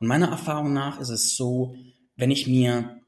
Und 0.00 0.06
meiner 0.06 0.28
Erfahrung 0.28 0.72
nach 0.72 1.00
ist 1.00 1.08
es 1.08 1.36
so, 1.36 1.74
wenn 2.16 2.30
ich 2.30 2.46
mir, 2.46 3.00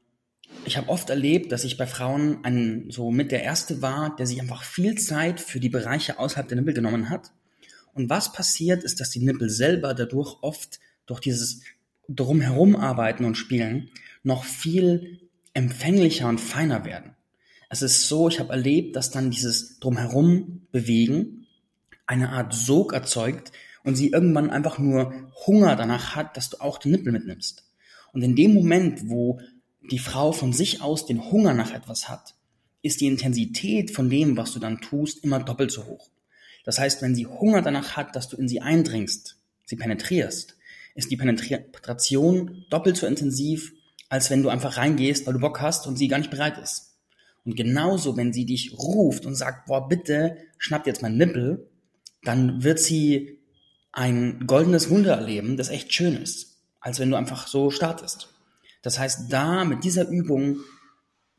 ich 0.65 0.77
habe 0.77 0.89
oft 0.89 1.09
erlebt, 1.09 1.51
dass 1.51 1.63
ich 1.63 1.77
bei 1.77 1.87
Frauen 1.87 2.43
ein, 2.43 2.87
so 2.89 3.11
mit 3.11 3.31
der 3.31 3.43
Erste 3.43 3.81
war, 3.81 4.15
der 4.15 4.27
sich 4.27 4.41
einfach 4.41 4.63
viel 4.63 4.97
Zeit 4.97 5.39
für 5.39 5.59
die 5.59 5.69
Bereiche 5.69 6.19
außerhalb 6.19 6.47
der 6.47 6.57
Nippel 6.57 6.73
genommen 6.73 7.09
hat. 7.09 7.31
Und 7.93 8.09
was 8.09 8.33
passiert 8.33 8.83
ist, 8.83 8.99
dass 8.99 9.09
die 9.09 9.23
Nippel 9.23 9.49
selber 9.49 9.93
dadurch 9.93 10.37
oft 10.41 10.79
durch 11.05 11.19
dieses 11.19 11.61
drumherum 12.07 12.75
arbeiten 12.75 13.25
und 13.25 13.35
spielen 13.35 13.89
noch 14.23 14.43
viel 14.43 15.29
empfänglicher 15.53 16.27
und 16.27 16.39
feiner 16.39 16.85
werden. 16.85 17.15
Es 17.69 17.81
ist 17.81 18.07
so, 18.07 18.27
ich 18.27 18.39
habe 18.39 18.51
erlebt, 18.51 18.95
dass 18.95 19.11
dann 19.11 19.31
dieses 19.31 19.79
drumherum 19.79 20.67
bewegen 20.71 21.47
eine 22.05 22.29
Art 22.29 22.53
Sog 22.53 22.93
erzeugt, 22.93 23.51
und 23.83 23.95
sie 23.95 24.09
irgendwann 24.09 24.49
einfach 24.49 24.79
nur 24.79 25.13
Hunger 25.45 25.75
danach 25.75 26.15
hat, 26.15 26.37
dass 26.37 26.49
du 26.49 26.61
auch 26.61 26.77
den 26.77 26.91
Nippel 26.91 27.11
mitnimmst. 27.11 27.65
Und 28.13 28.21
in 28.21 28.35
dem 28.35 28.53
Moment, 28.53 29.09
wo 29.09 29.39
die 29.89 29.99
Frau 29.99 30.31
von 30.31 30.53
sich 30.53 30.81
aus 30.81 31.05
den 31.05 31.31
Hunger 31.31 31.53
nach 31.53 31.73
etwas 31.73 32.09
hat, 32.09 32.35
ist 32.81 33.01
die 33.01 33.07
Intensität 33.07 33.91
von 33.91 34.09
dem, 34.09 34.37
was 34.37 34.53
du 34.53 34.59
dann 34.59 34.81
tust, 34.81 35.23
immer 35.23 35.39
doppelt 35.39 35.71
so 35.71 35.85
hoch. 35.85 36.09
Das 36.63 36.79
heißt, 36.79 37.01
wenn 37.01 37.15
sie 37.15 37.25
Hunger 37.25 37.61
danach 37.61 37.95
hat, 37.97 38.15
dass 38.15 38.29
du 38.29 38.37
in 38.37 38.47
sie 38.47 38.61
eindringst, 38.61 39.37
sie 39.65 39.75
penetrierst, 39.75 40.57
ist 40.93 41.09
die 41.09 41.17
Penetration 41.17 42.65
doppelt 42.69 42.97
so 42.97 43.07
intensiv, 43.07 43.73
als 44.09 44.29
wenn 44.29 44.43
du 44.43 44.49
einfach 44.49 44.77
reingehst, 44.77 45.25
weil 45.25 45.33
du 45.33 45.39
Bock 45.39 45.61
hast 45.61 45.87
und 45.87 45.95
sie 45.95 46.07
gar 46.07 46.17
nicht 46.17 46.31
bereit 46.31 46.57
ist. 46.57 46.97
Und 47.45 47.55
genauso, 47.55 48.17
wenn 48.17 48.33
sie 48.33 48.45
dich 48.45 48.77
ruft 48.77 49.25
und 49.25 49.35
sagt, 49.35 49.67
boah, 49.67 49.87
bitte, 49.87 50.37
schnapp 50.57 50.85
jetzt 50.85 51.01
mein 51.01 51.17
Nippel, 51.17 51.69
dann 52.23 52.63
wird 52.63 52.79
sie 52.79 53.39
ein 53.91 54.47
goldenes 54.47 54.89
Wunder 54.89 55.15
erleben, 55.15 55.57
das 55.57 55.69
echt 55.69 55.93
schön 55.93 56.15
ist, 56.15 56.57
als 56.79 56.99
wenn 56.99 57.09
du 57.09 57.17
einfach 57.17 57.47
so 57.47 57.71
startest. 57.71 58.29
Das 58.81 58.97
heißt, 58.99 59.31
da 59.31 59.63
mit 59.65 59.83
dieser 59.83 60.07
Übung, 60.07 60.57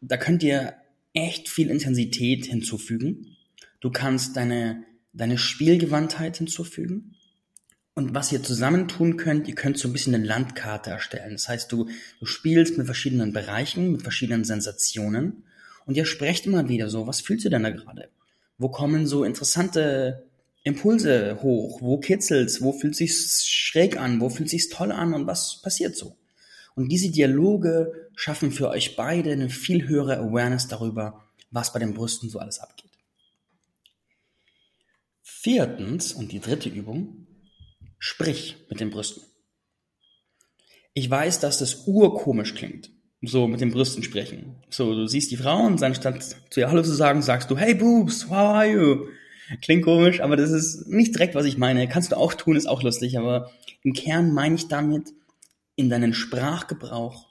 da 0.01 0.17
könnt 0.17 0.43
ihr 0.43 0.75
echt 1.13 1.49
viel 1.49 1.71
Intensität 1.71 2.47
hinzufügen. 2.47 3.37
Du 3.81 3.91
kannst 3.91 4.37
deine, 4.37 4.85
deine 5.13 5.39
Spielgewandtheit 5.39 6.37
hinzufügen. 6.37 7.17
Und 7.95 8.15
was 8.15 8.33
ihr 8.33 8.43
zusammen 8.43 8.89
tun 8.89 9.17
könnt, 9.17 9.49
ihr 9.49 9.55
könnt 9.55 9.77
so 9.77 9.89
ein 9.89 9.93
bisschen 9.93 10.15
eine 10.15 10.25
Landkarte 10.25 10.91
erstellen. 10.91 11.33
Das 11.33 11.49
heißt, 11.49 11.71
du, 11.71 11.89
du 12.21 12.27
spielst 12.27 12.79
mit 12.79 12.87
verschiedenen 12.87 13.33
Bereichen, 13.33 13.93
mit 13.93 14.03
verschiedenen 14.03 14.45
Sensationen 14.45 15.45
und 15.85 15.97
ihr 15.97 16.07
sprecht 16.07 16.47
immer 16.47 16.69
wieder 16.69 16.89
so, 16.89 17.07
was 17.07 17.21
fühlst 17.21 17.45
du 17.45 17.51
denn 17.51 17.65
da 17.65 17.71
gerade? 17.71 18.09
Wo 18.57 18.69
kommen 18.69 19.07
so 19.07 19.25
interessante 19.25 20.25
Impulse 20.65 21.43
hoch? 21.43 21.81
Wo 21.81 21.99
kitzelt's? 21.99 22.63
Wo 22.63 22.73
fühlt 22.73 22.95
sich's 22.95 23.47
schräg 23.47 23.99
an? 23.99 24.21
Wo 24.21 24.29
fühlt 24.29 24.49
sich's 24.49 24.69
toll 24.69 24.93
an? 24.93 25.15
Und 25.15 25.27
was 25.27 25.61
passiert 25.63 25.97
so? 25.97 26.17
Und 26.75 26.89
diese 26.89 27.11
Dialoge 27.11 28.11
schaffen 28.15 28.53
für 28.53 28.69
euch 28.69 28.97
beide 28.97 29.33
eine 29.33 29.51
viel 29.51 29.89
höhere 29.89 30.19
Awareness 30.19 30.69
darüber, 30.69 31.25
was 31.51 31.73
bei 31.73 31.79
den 31.79 31.95
Brüsten 31.95 32.31
so 32.31 32.39
alles 32.39 32.61
abgeht. 32.61 32.91
Viertens 35.23 36.13
und 36.13 36.33
die 36.33 36.41
dritte 36.41 36.69
Übung, 36.69 37.27
sprich 37.99 38.57
mit 38.71 38.81
den 38.81 38.91
Brüsten. 38.91 39.23
Ich 40.95 41.11
weiß, 41.11 41.41
dass 41.41 41.59
das 41.59 41.87
urkomisch 41.87 42.55
klingt, 42.55 42.91
so 43.23 43.49
mit 43.49 43.61
den 43.61 43.73
Brüsten 43.73 44.03
sprechen. 44.03 44.57
So, 44.71 44.95
du 44.95 45.07
siehst 45.07 45.31
die 45.31 45.37
Frau 45.37 45.67
und 45.67 45.83
anstatt 45.83 46.23
zu 46.51 46.61
ihr 46.61 46.69
Hallo 46.69 46.83
zu 46.83 46.93
sagen, 46.93 47.23
sagst 47.23 47.51
du, 47.51 47.57
hey 47.57 47.75
Boobs, 47.75 48.27
how 48.27 48.33
are 48.33 48.71
you? 48.71 49.07
Klingt 49.61 49.85
komisch, 49.85 50.21
aber 50.21 50.37
das 50.37 50.51
ist 50.51 50.89
nicht 50.89 51.15
direkt, 51.15 51.35
was 51.35 51.45
ich 51.45 51.59
meine. 51.59 51.89
Kannst 51.89 52.13
du 52.13 52.17
auch 52.17 52.35
tun, 52.35 52.57
ist 52.57 52.67
auch 52.67 52.83
lustig, 52.83 53.19
aber 53.19 53.51
im 53.83 53.93
Kern 53.93 54.33
meine 54.33 54.55
ich 54.55 54.69
damit, 54.69 55.13
in 55.77 55.91
deinen 55.91 56.15
Sprachgebrauch 56.15 57.27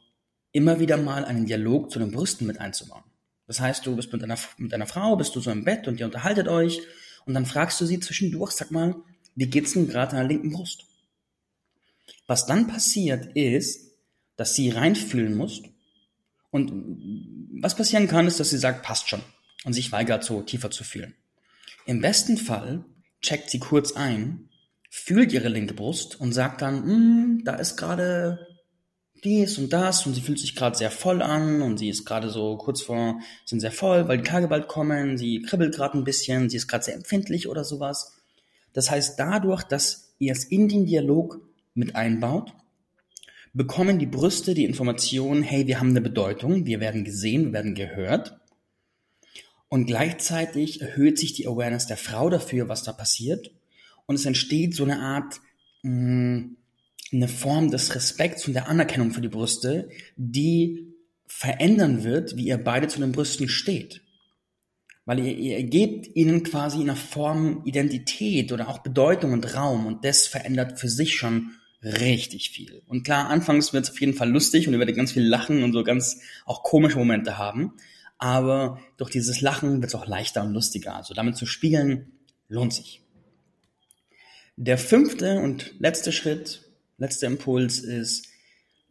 immer 0.51 0.79
wieder 0.79 0.97
mal 0.97 1.25
einen 1.25 1.45
Dialog 1.45 1.91
zu 1.91 1.99
den 1.99 2.11
Brüsten 2.11 2.47
mit 2.47 2.59
einzubauen. 2.59 3.03
Das 3.47 3.59
heißt, 3.59 3.85
du 3.85 3.95
bist 3.95 4.11
mit 4.13 4.23
einer, 4.23 4.37
mit 4.57 4.73
einer 4.73 4.87
Frau, 4.87 5.15
bist 5.15 5.35
du 5.35 5.39
so 5.39 5.51
im 5.51 5.63
Bett 5.63 5.87
und 5.87 5.99
ihr 5.99 6.05
unterhaltet 6.05 6.47
euch 6.47 6.81
und 7.25 7.33
dann 7.33 7.45
fragst 7.45 7.79
du 7.81 7.85
sie 7.85 7.99
zwischendurch, 7.99 8.51
sag 8.51 8.71
mal, 8.71 8.95
wie 9.35 9.47
geht's 9.47 9.73
denn 9.73 9.87
gerade 9.87 10.15
der 10.15 10.25
linken 10.25 10.51
Brust? 10.51 10.85
Was 12.27 12.45
dann 12.45 12.67
passiert 12.67 13.35
ist, 13.35 13.91
dass 14.35 14.55
sie 14.55 14.69
reinfühlen 14.69 15.35
muss 15.35 15.61
und 16.49 16.71
was 17.61 17.75
passieren 17.75 18.07
kann, 18.07 18.27
ist, 18.27 18.39
dass 18.39 18.49
sie 18.49 18.57
sagt, 18.57 18.83
passt 18.83 19.09
schon 19.09 19.21
und 19.63 19.73
sich 19.73 19.91
weigert, 19.91 20.23
so 20.23 20.41
tiefer 20.41 20.71
zu 20.71 20.83
fühlen. 20.83 21.13
Im 21.85 22.01
besten 22.01 22.37
Fall 22.37 22.85
checkt 23.21 23.49
sie 23.49 23.59
kurz 23.59 23.93
ein 23.93 24.49
fühlt 24.93 25.31
ihre 25.31 25.47
linke 25.47 25.73
Brust 25.73 26.19
und 26.19 26.33
sagt 26.33 26.61
dann, 26.61 26.83
hm, 26.83 27.41
da 27.45 27.55
ist 27.55 27.77
gerade 27.77 28.45
dies 29.23 29.57
und 29.57 29.71
das 29.71 30.05
und 30.05 30.13
sie 30.13 30.21
fühlt 30.21 30.39
sich 30.39 30.53
gerade 30.53 30.77
sehr 30.77 30.91
voll 30.91 31.21
an 31.21 31.61
und 31.61 31.77
sie 31.77 31.87
ist 31.87 32.05
gerade 32.05 32.29
so 32.29 32.57
kurz 32.57 32.81
vor, 32.81 33.19
sind 33.45 33.61
sehr 33.61 33.71
voll, 33.71 34.09
weil 34.09 34.17
die 34.17 34.25
Tage 34.25 34.49
bald 34.49 34.67
kommen, 34.67 35.17
sie 35.17 35.43
kribbelt 35.43 35.73
gerade 35.73 35.97
ein 35.97 36.03
bisschen, 36.03 36.49
sie 36.49 36.57
ist 36.57 36.67
gerade 36.67 36.83
sehr 36.83 36.95
empfindlich 36.95 37.47
oder 37.47 37.63
sowas. 37.63 38.17
Das 38.73 38.91
heißt, 38.91 39.17
dadurch, 39.17 39.63
dass 39.63 40.13
ihr 40.19 40.33
es 40.33 40.43
in 40.43 40.67
den 40.67 40.85
Dialog 40.85 41.39
mit 41.73 41.95
einbaut, 41.95 42.53
bekommen 43.53 43.97
die 43.97 44.05
Brüste 44.05 44.53
die 44.53 44.65
Information, 44.65 45.41
hey, 45.41 45.67
wir 45.67 45.79
haben 45.79 45.91
eine 45.91 46.01
Bedeutung, 46.01 46.65
wir 46.65 46.81
werden 46.81 47.05
gesehen, 47.05 47.45
wir 47.45 47.53
werden 47.53 47.75
gehört. 47.75 48.40
Und 49.73 49.85
gleichzeitig 49.85 50.81
erhöht 50.81 51.17
sich 51.17 51.31
die 51.31 51.47
Awareness 51.47 51.87
der 51.87 51.95
Frau 51.95 52.29
dafür, 52.29 52.67
was 52.67 52.83
da 52.83 52.91
passiert 52.91 53.51
und 54.05 54.15
es 54.15 54.25
entsteht 54.25 54.75
so 54.75 54.83
eine 54.83 54.99
Art, 54.99 55.39
mh, 55.83 55.91
mm, 55.91 56.57
eine 57.13 57.27
Form 57.29 57.71
des 57.71 57.95
Respekts 57.95 58.45
und 58.45 58.53
der 58.53 58.67
Anerkennung 58.67 59.11
für 59.11 59.21
die 59.21 59.29
Brüste, 59.29 59.87
die 60.17 60.93
verändern 61.25 62.03
wird, 62.03 62.35
wie 62.35 62.47
ihr 62.47 62.57
beide 62.57 62.89
zu 62.89 62.99
den 62.99 63.13
Brüsten 63.13 63.47
steht. 63.47 64.01
Weil 65.05 65.19
ihr, 65.19 65.37
ihr 65.37 65.63
gebt 65.63 66.13
ihnen 66.13 66.43
quasi 66.43 66.81
in 66.81 66.89
einer 66.89 66.97
Form 66.97 67.63
Identität 67.63 68.51
oder 68.51 68.67
auch 68.67 68.79
Bedeutung 68.79 69.31
und 69.31 69.55
Raum 69.55 69.85
und 69.85 70.03
das 70.03 70.27
verändert 70.27 70.77
für 70.77 70.89
sich 70.89 71.15
schon 71.15 71.51
richtig 71.81 72.49
viel. 72.49 72.81
Und 72.87 73.03
klar, 73.03 73.29
anfangs 73.29 73.71
wird 73.71 73.85
es 73.85 73.91
auf 73.91 74.01
jeden 74.01 74.13
Fall 74.13 74.29
lustig 74.29 74.67
und 74.67 74.73
ihr 74.73 74.79
werdet 74.79 74.97
ganz 74.97 75.13
viel 75.13 75.23
lachen 75.23 75.63
und 75.63 75.71
so 75.71 75.85
ganz 75.85 76.19
auch 76.45 76.63
komische 76.63 76.97
Momente 76.97 77.37
haben. 77.37 77.73
Aber 78.21 78.79
durch 78.97 79.09
dieses 79.09 79.41
Lachen 79.41 79.81
wird 79.81 79.91
es 79.91 79.95
auch 79.95 80.05
leichter 80.05 80.43
und 80.43 80.53
lustiger. 80.53 80.95
Also 80.95 81.15
damit 81.15 81.35
zu 81.37 81.47
spielen, 81.47 82.19
lohnt 82.49 82.71
sich. 82.71 83.01
Der 84.57 84.77
fünfte 84.77 85.39
und 85.39 85.73
letzte 85.79 86.11
Schritt, 86.11 86.69
letzter 86.99 87.25
Impuls 87.25 87.79
ist, 87.79 88.27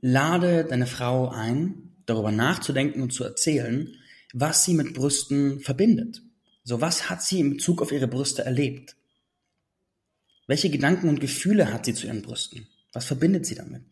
lade 0.00 0.64
deine 0.64 0.88
Frau 0.88 1.28
ein, 1.28 1.92
darüber 2.06 2.32
nachzudenken 2.32 3.02
und 3.02 3.12
zu 3.12 3.22
erzählen, 3.22 3.96
was 4.32 4.64
sie 4.64 4.74
mit 4.74 4.94
Brüsten 4.94 5.60
verbindet. 5.60 6.22
So 6.64 6.80
was 6.80 7.08
hat 7.08 7.22
sie 7.22 7.38
in 7.38 7.50
Bezug 7.50 7.82
auf 7.82 7.92
ihre 7.92 8.08
Brüste 8.08 8.44
erlebt? 8.44 8.96
Welche 10.48 10.70
Gedanken 10.70 11.08
und 11.08 11.20
Gefühle 11.20 11.72
hat 11.72 11.84
sie 11.84 11.94
zu 11.94 12.08
ihren 12.08 12.22
Brüsten? 12.22 12.66
Was 12.92 13.04
verbindet 13.04 13.46
sie 13.46 13.54
damit? 13.54 13.84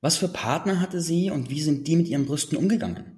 Was 0.00 0.16
für 0.16 0.28
Partner 0.28 0.80
hatte 0.80 1.02
sie 1.02 1.30
und 1.30 1.50
wie 1.50 1.60
sind 1.60 1.86
die 1.86 1.96
mit 1.96 2.08
ihren 2.08 2.24
Brüsten 2.24 2.56
umgegangen? 2.56 3.17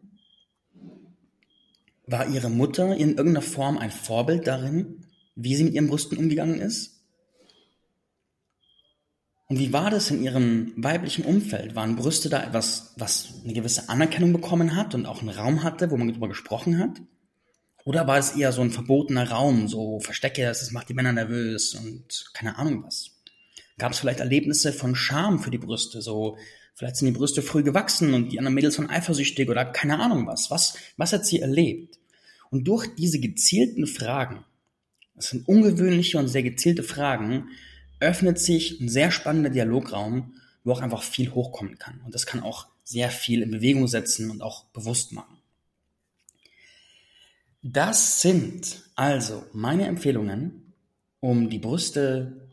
War 2.10 2.28
ihre 2.28 2.50
Mutter 2.50 2.96
in 2.96 3.10
irgendeiner 3.10 3.40
Form 3.40 3.78
ein 3.78 3.92
Vorbild 3.92 4.48
darin, 4.48 5.06
wie 5.36 5.54
sie 5.54 5.62
mit 5.62 5.74
ihren 5.74 5.86
Brüsten 5.86 6.18
umgegangen 6.18 6.60
ist? 6.60 7.04
Und 9.46 9.60
wie 9.60 9.72
war 9.72 9.90
das 9.90 10.10
in 10.10 10.20
ihrem 10.20 10.72
weiblichen 10.76 11.24
Umfeld? 11.24 11.76
Waren 11.76 11.94
Brüste 11.94 12.28
da 12.28 12.42
etwas, 12.42 12.94
was 12.96 13.34
eine 13.44 13.52
gewisse 13.52 13.88
Anerkennung 13.88 14.32
bekommen 14.32 14.74
hat 14.74 14.96
und 14.96 15.06
auch 15.06 15.20
einen 15.20 15.28
Raum 15.28 15.62
hatte, 15.62 15.92
wo 15.92 15.96
man 15.96 16.08
darüber 16.08 16.26
gesprochen 16.26 16.80
hat? 16.80 17.00
Oder 17.84 18.08
war 18.08 18.18
es 18.18 18.34
eher 18.34 18.50
so 18.50 18.62
ein 18.62 18.72
verbotener 18.72 19.30
Raum, 19.30 19.68
so 19.68 20.00
Verstecke, 20.00 20.42
das 20.42 20.68
macht 20.72 20.88
die 20.88 20.94
Männer 20.94 21.12
nervös 21.12 21.74
und 21.74 22.30
keine 22.34 22.58
Ahnung 22.58 22.82
was? 22.84 23.22
Gab 23.78 23.92
es 23.92 24.00
vielleicht 24.00 24.18
Erlebnisse 24.18 24.72
von 24.72 24.96
Scham 24.96 25.38
für 25.38 25.52
die 25.52 25.58
Brüste, 25.58 26.02
so 26.02 26.36
vielleicht 26.74 26.96
sind 26.96 27.06
die 27.06 27.18
Brüste 27.18 27.40
früh 27.40 27.62
gewachsen 27.62 28.14
und 28.14 28.30
die 28.30 28.40
anderen 28.40 28.54
Mädels 28.56 28.78
waren 28.78 28.90
eifersüchtig 28.90 29.48
oder 29.48 29.64
keine 29.64 30.00
Ahnung 30.00 30.26
was. 30.26 30.50
Was, 30.50 30.76
was 30.96 31.12
hat 31.12 31.24
sie 31.24 31.40
erlebt? 31.40 31.99
Und 32.50 32.66
durch 32.68 32.94
diese 32.96 33.20
gezielten 33.20 33.86
Fragen 33.86 34.44
das 35.20 35.28
sind 35.28 35.46
ungewöhnliche 35.46 36.16
und 36.16 36.28
sehr 36.28 36.42
gezielte 36.42 36.82
Fragen, 36.82 37.50
öffnet 38.00 38.38
sich 38.38 38.80
ein 38.80 38.88
sehr 38.88 39.10
spannender 39.10 39.50
Dialograum, 39.50 40.32
wo 40.64 40.72
auch 40.72 40.80
einfach 40.80 41.02
viel 41.02 41.34
hochkommen 41.34 41.78
kann. 41.78 42.00
Und 42.06 42.14
das 42.14 42.24
kann 42.24 42.40
auch 42.40 42.68
sehr 42.84 43.10
viel 43.10 43.42
in 43.42 43.50
Bewegung 43.50 43.86
setzen 43.86 44.30
und 44.30 44.40
auch 44.40 44.64
bewusst 44.68 45.12
machen. 45.12 45.36
Das 47.62 48.22
sind 48.22 48.82
also 48.94 49.44
meine 49.52 49.86
Empfehlungen, 49.86 50.72
um 51.20 51.50
die 51.50 51.58
Brüste 51.58 52.48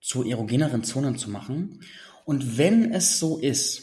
zu 0.00 0.22
erogeneren 0.22 0.84
Zonen 0.84 1.18
zu 1.18 1.30
machen. 1.30 1.80
Und 2.24 2.56
wenn 2.56 2.94
es 2.94 3.18
so 3.18 3.38
ist, 3.38 3.82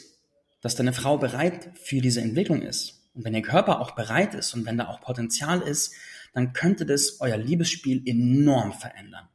dass 0.61 0.75
deine 0.75 0.93
Frau 0.93 1.17
bereit 1.17 1.71
für 1.77 1.99
diese 1.99 2.21
Entwicklung 2.21 2.61
ist 2.61 3.00
und 3.13 3.25
wenn 3.25 3.33
ihr 3.33 3.41
Körper 3.41 3.81
auch 3.81 3.91
bereit 3.91 4.35
ist 4.35 4.53
und 4.53 4.65
wenn 4.65 4.77
da 4.77 4.87
auch 4.87 5.01
Potenzial 5.01 5.61
ist, 5.61 5.93
dann 6.33 6.53
könnte 6.53 6.85
das 6.85 7.19
euer 7.19 7.37
Liebesspiel 7.37 8.01
enorm 8.05 8.73
verändern. 8.73 9.27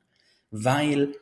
Weil 0.50 1.14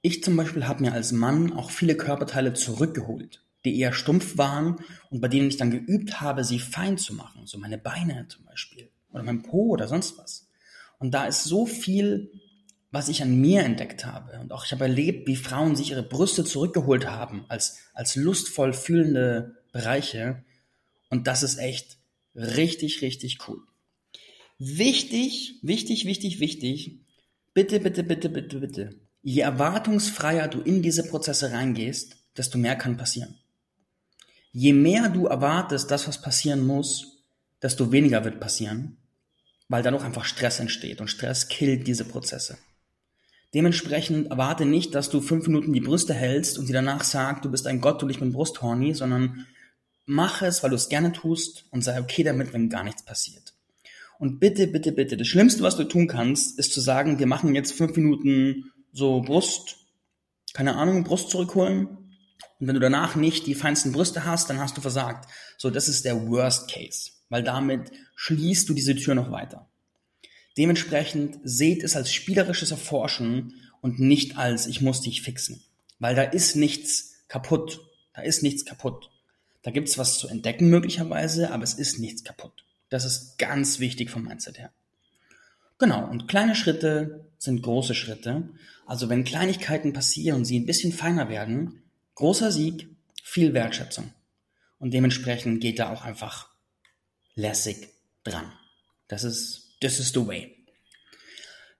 ich 0.00 0.22
zum 0.22 0.36
Beispiel 0.36 0.66
habe 0.66 0.82
mir 0.82 0.92
als 0.92 1.12
Mann 1.12 1.52
auch 1.52 1.70
viele 1.70 1.96
Körperteile 1.96 2.54
zurückgeholt, 2.54 3.44
die 3.64 3.78
eher 3.78 3.92
stumpf 3.92 4.38
waren 4.38 4.76
und 5.10 5.20
bei 5.20 5.28
denen 5.28 5.48
ich 5.48 5.56
dann 5.56 5.70
geübt 5.70 6.20
habe, 6.20 6.44
sie 6.44 6.58
fein 6.58 6.96
zu 6.96 7.14
machen. 7.14 7.46
So 7.46 7.58
meine 7.58 7.78
Beine 7.78 8.26
zum 8.28 8.44
Beispiel 8.44 8.88
oder 9.10 9.22
mein 9.22 9.42
Po 9.42 9.68
oder 9.68 9.88
sonst 9.88 10.16
was. 10.18 10.48
Und 10.98 11.12
da 11.12 11.26
ist 11.26 11.44
so 11.44 11.66
viel, 11.66 12.30
was 12.90 13.08
ich 13.08 13.22
an 13.22 13.40
mir 13.40 13.62
entdeckt 13.62 14.06
habe. 14.06 14.38
Und 14.40 14.52
auch 14.52 14.64
ich 14.64 14.72
habe 14.72 14.84
erlebt, 14.84 15.26
wie 15.26 15.36
Frauen 15.36 15.76
sich 15.76 15.90
ihre 15.90 16.02
Brüste 16.02 16.44
zurückgeholt 16.44 17.06
haben 17.08 17.44
als, 17.48 17.78
als 17.92 18.16
lustvoll 18.16 18.72
fühlende 18.72 19.56
Bereiche. 19.72 20.42
Und 21.10 21.26
das 21.26 21.42
ist 21.42 21.58
echt 21.58 21.98
richtig, 22.34 23.02
richtig 23.02 23.38
cool. 23.48 23.60
Wichtig, 24.58 25.58
wichtig, 25.62 26.04
wichtig, 26.04 26.40
wichtig. 26.40 27.00
Bitte, 27.54 27.80
bitte, 27.80 28.02
bitte, 28.02 28.28
bitte, 28.28 28.60
bitte. 28.60 29.00
Je 29.22 29.42
erwartungsfreier 29.42 30.48
du 30.48 30.60
in 30.60 30.82
diese 30.82 31.06
Prozesse 31.06 31.52
reingehst, 31.52 32.16
desto 32.36 32.58
mehr 32.58 32.76
kann 32.76 32.96
passieren. 32.96 33.36
Je 34.52 34.72
mehr 34.72 35.08
du 35.08 35.26
erwartest, 35.26 35.90
dass 35.90 36.08
was 36.08 36.22
passieren 36.22 36.66
muss, 36.66 37.24
desto 37.62 37.92
weniger 37.92 38.24
wird 38.24 38.40
passieren, 38.40 38.96
weil 39.68 39.82
dadurch 39.82 40.04
einfach 40.04 40.24
Stress 40.24 40.60
entsteht 40.60 41.00
und 41.00 41.08
Stress 41.08 41.48
killt 41.48 41.86
diese 41.86 42.04
Prozesse. 42.04 42.58
Dementsprechend 43.54 44.30
erwarte 44.30 44.66
nicht, 44.66 44.94
dass 44.94 45.10
du 45.10 45.20
fünf 45.20 45.46
Minuten 45.46 45.72
die 45.72 45.80
Brüste 45.80 46.14
hältst 46.14 46.58
und 46.58 46.66
sie 46.66 46.72
danach 46.72 47.02
sagt, 47.02 47.44
du 47.44 47.50
bist 47.50 47.66
ein 47.66 47.80
Gott 47.80 48.02
und 48.02 48.10
ich 48.10 48.18
bin 48.18 48.32
Brusthorny, 48.32 48.94
sondern 48.94 49.46
mach 50.08 50.42
es, 50.42 50.62
weil 50.62 50.70
du 50.70 50.76
es 50.76 50.88
gerne 50.88 51.12
tust 51.12 51.66
und 51.70 51.82
sei 51.82 52.00
okay 52.00 52.24
damit, 52.24 52.52
wenn 52.52 52.70
gar 52.70 52.82
nichts 52.82 53.04
passiert. 53.04 53.54
Und 54.18 54.40
bitte, 54.40 54.66
bitte, 54.66 54.90
bitte, 54.90 55.16
das 55.16 55.28
Schlimmste, 55.28 55.62
was 55.62 55.76
du 55.76 55.84
tun 55.84 56.08
kannst, 56.08 56.58
ist 56.58 56.72
zu 56.72 56.80
sagen, 56.80 57.18
wir 57.18 57.26
machen 57.26 57.54
jetzt 57.54 57.72
fünf 57.72 57.94
Minuten 57.96 58.72
so 58.92 59.20
Brust, 59.20 59.76
keine 60.54 60.74
Ahnung, 60.76 61.04
Brust 61.04 61.30
zurückholen. 61.30 61.86
Und 62.58 62.66
wenn 62.66 62.74
du 62.74 62.80
danach 62.80 63.14
nicht 63.14 63.46
die 63.46 63.54
feinsten 63.54 63.92
Brüste 63.92 64.24
hast, 64.24 64.50
dann 64.50 64.58
hast 64.58 64.76
du 64.76 64.80
versagt. 64.80 65.30
So, 65.56 65.70
das 65.70 65.88
ist 65.88 66.04
der 66.04 66.28
Worst 66.28 66.70
Case, 66.70 67.12
weil 67.28 67.44
damit 67.44 67.92
schließt 68.16 68.68
du 68.68 68.74
diese 68.74 68.96
Tür 68.96 69.14
noch 69.14 69.30
weiter. 69.30 69.68
Dementsprechend 70.56 71.38
seht 71.44 71.84
es 71.84 71.94
als 71.94 72.12
spielerisches 72.12 72.72
Erforschen 72.72 73.54
und 73.80 74.00
nicht 74.00 74.38
als 74.38 74.66
ich 74.66 74.80
muss 74.80 75.02
dich 75.02 75.22
fixen. 75.22 75.62
Weil 76.00 76.16
da 76.16 76.22
ist 76.22 76.56
nichts 76.56 77.14
kaputt. 77.28 77.80
Da 78.14 78.22
ist 78.22 78.42
nichts 78.42 78.64
kaputt. 78.64 79.10
Da 79.68 79.72
gibt's 79.72 79.98
was 79.98 80.18
zu 80.18 80.28
entdecken 80.28 80.70
möglicherweise, 80.70 81.50
aber 81.52 81.62
es 81.62 81.74
ist 81.74 81.98
nichts 81.98 82.24
kaputt. 82.24 82.64
Das 82.88 83.04
ist 83.04 83.36
ganz 83.36 83.80
wichtig 83.80 84.08
vom 84.08 84.24
Mindset 84.24 84.56
her. 84.56 84.72
Genau, 85.76 86.08
und 86.08 86.26
kleine 86.26 86.54
Schritte 86.54 87.26
sind 87.36 87.60
große 87.60 87.94
Schritte. 87.94 88.48
Also 88.86 89.10
wenn 89.10 89.24
Kleinigkeiten 89.24 89.92
passieren 89.92 90.38
und 90.38 90.44
sie 90.46 90.58
ein 90.58 90.64
bisschen 90.64 90.94
feiner 90.94 91.28
werden, 91.28 91.82
großer 92.14 92.50
Sieg, 92.50 92.88
viel 93.22 93.52
Wertschätzung. 93.52 94.14
Und 94.78 94.94
dementsprechend 94.94 95.60
geht 95.60 95.80
da 95.80 95.92
auch 95.92 96.02
einfach 96.02 96.48
lässig 97.34 97.90
dran. 98.24 98.50
Das 99.06 99.22
ist, 99.22 99.76
das 99.82 100.00
ist 100.00 100.14
the 100.14 100.26
way. 100.26 100.64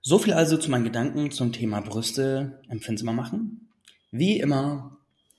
So 0.03 0.19
viel 0.19 0.35
also 0.35 0.59
zu 0.59 0.71
meinen 0.71 0.85
Gedanken 0.85 1.31
zum 1.31 1.55
Thema 1.55 1.81
Brüste 1.81 2.61
empfindsamer 2.69 3.15
machen. 3.15 3.71
Wie 4.11 4.41
immer, 4.41 4.98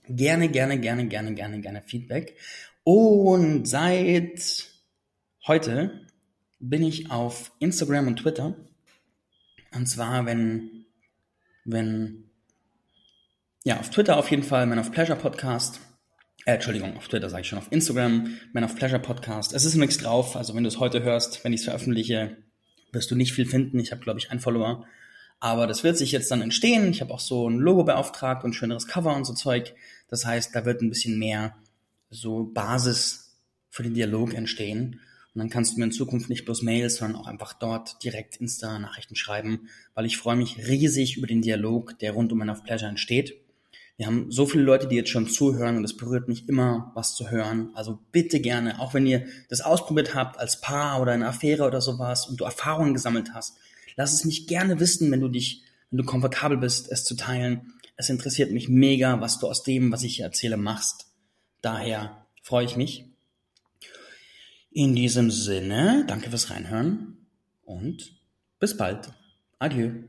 gerne, 0.09 0.49
gerne, 0.49 0.79
gerne, 0.79 1.07
gerne, 1.07 1.33
gerne, 1.33 1.61
gerne 1.61 1.81
Feedback. 1.81 2.35
Und 2.83 3.67
seit 3.67 4.69
Heute 5.49 6.05
bin 6.59 6.83
ich 6.83 7.09
auf 7.09 7.51
Instagram 7.57 8.05
und 8.05 8.17
Twitter. 8.17 8.55
Und 9.73 9.87
zwar, 9.87 10.27
wenn, 10.27 10.85
wenn, 11.65 12.29
ja, 13.63 13.79
auf 13.79 13.89
Twitter 13.89 14.17
auf 14.17 14.29
jeden 14.29 14.43
Fall, 14.43 14.67
Man 14.67 14.77
of 14.77 14.91
Pleasure 14.91 15.17
Podcast. 15.17 15.79
Äh, 16.45 16.53
Entschuldigung, 16.53 16.95
auf 16.97 17.07
Twitter 17.07 17.31
sage 17.31 17.41
ich 17.41 17.47
schon, 17.47 17.57
auf 17.57 17.71
Instagram, 17.71 18.37
Man 18.53 18.63
of 18.63 18.75
Pleasure 18.75 19.01
Podcast. 19.01 19.55
Es 19.55 19.65
ist 19.65 19.73
nichts 19.73 19.97
drauf, 19.97 20.35
also 20.35 20.53
wenn 20.53 20.63
du 20.63 20.67
es 20.67 20.79
heute 20.79 21.01
hörst, 21.01 21.43
wenn 21.43 21.53
ich 21.53 21.61
es 21.61 21.65
veröffentliche, 21.65 22.37
wirst 22.91 23.09
du 23.09 23.15
nicht 23.15 23.33
viel 23.33 23.47
finden. 23.47 23.79
Ich 23.79 23.91
habe, 23.91 24.01
glaube 24.01 24.19
ich, 24.19 24.29
einen 24.29 24.41
Follower. 24.41 24.85
Aber 25.39 25.67
das 25.67 25.83
wird 25.83 25.97
sich 25.97 26.11
jetzt 26.11 26.31
dann 26.31 26.41
entstehen. 26.41 26.91
Ich 26.91 27.01
habe 27.01 27.13
auch 27.13 27.19
so 27.19 27.49
ein 27.49 27.59
Logo 27.59 27.83
beauftragt 27.83 28.43
und 28.43 28.53
schöneres 28.53 28.87
Cover 28.87 29.15
und 29.15 29.25
so 29.25 29.33
Zeug. 29.33 29.73
Das 30.09 30.25
heißt, 30.25 30.53
da 30.53 30.65
wird 30.65 30.81
ein 30.81 30.89
bisschen 30.89 31.17
mehr 31.17 31.55
so 32.09 32.43
Basis 32.43 33.37
für 33.69 33.83
den 33.83 33.93
Dialog 33.93 34.33
entstehen. 34.33 34.99
Und 35.33 35.39
dann 35.39 35.49
kannst 35.49 35.73
du 35.73 35.79
mir 35.79 35.85
in 35.85 35.91
Zukunft 35.91 36.29
nicht 36.29 36.45
bloß 36.45 36.63
Mails, 36.63 36.95
sondern 36.95 37.21
auch 37.21 37.27
einfach 37.27 37.53
dort 37.53 38.03
direkt 38.03 38.37
Insta-Nachrichten 38.37 39.15
schreiben, 39.15 39.69
weil 39.93 40.05
ich 40.05 40.17
freue 40.17 40.35
mich 40.35 40.57
riesig 40.67 41.17
über 41.17 41.27
den 41.27 41.41
Dialog, 41.41 41.97
der 41.99 42.13
rund 42.13 42.31
um 42.31 42.39
Man 42.39 42.49
of 42.49 42.63
Pleasure 42.63 42.89
entsteht. 42.89 43.35
Wir 43.95 44.07
haben 44.07 44.31
so 44.31 44.45
viele 44.45 44.63
Leute, 44.63 44.87
die 44.87 44.95
jetzt 44.95 45.09
schon 45.09 45.27
zuhören 45.27 45.77
und 45.77 45.83
es 45.83 45.95
berührt 45.95 46.29
mich 46.29 46.47
immer, 46.47 46.91
was 46.95 47.15
zu 47.15 47.29
hören. 47.29 47.69
Also 47.75 47.99
bitte 48.11 48.39
gerne, 48.39 48.79
auch 48.79 48.93
wenn 48.93 49.05
ihr 49.05 49.27
das 49.49 49.61
ausprobiert 49.61 50.15
habt 50.15 50.39
als 50.39 50.61
Paar 50.61 51.01
oder 51.01 51.11
eine 51.11 51.27
Affäre 51.27 51.65
oder 51.67 51.81
sowas 51.81 52.25
und 52.25 52.39
du 52.39 52.45
Erfahrungen 52.45 52.93
gesammelt 52.93 53.33
hast, 53.33 53.57
lass 53.99 54.13
es 54.13 54.23
mich 54.23 54.47
gerne 54.47 54.79
wissen, 54.79 55.11
wenn 55.11 55.19
du 55.19 55.27
dich, 55.27 55.61
wenn 55.91 55.97
du 55.97 56.05
komfortabel 56.05 56.57
bist, 56.57 56.89
es 56.89 57.03
zu 57.03 57.15
teilen. 57.15 57.73
Es 57.97 58.07
interessiert 58.07 58.49
mich 58.49 58.69
mega, 58.69 59.19
was 59.19 59.39
du 59.39 59.47
aus 59.47 59.61
dem, 59.61 59.91
was 59.91 60.03
ich 60.03 60.15
hier 60.15 60.25
erzähle, 60.25 60.55
machst. 60.55 61.07
Daher 61.61 62.25
freue 62.41 62.63
ich 62.63 62.77
mich. 62.77 63.03
In 64.71 64.95
diesem 64.95 65.31
Sinne, 65.31 66.05
danke 66.07 66.29
fürs 66.29 66.49
Reinhören 66.49 67.17
und 67.65 68.13
bis 68.57 68.77
bald. 68.77 69.09
Adieu. 69.57 70.08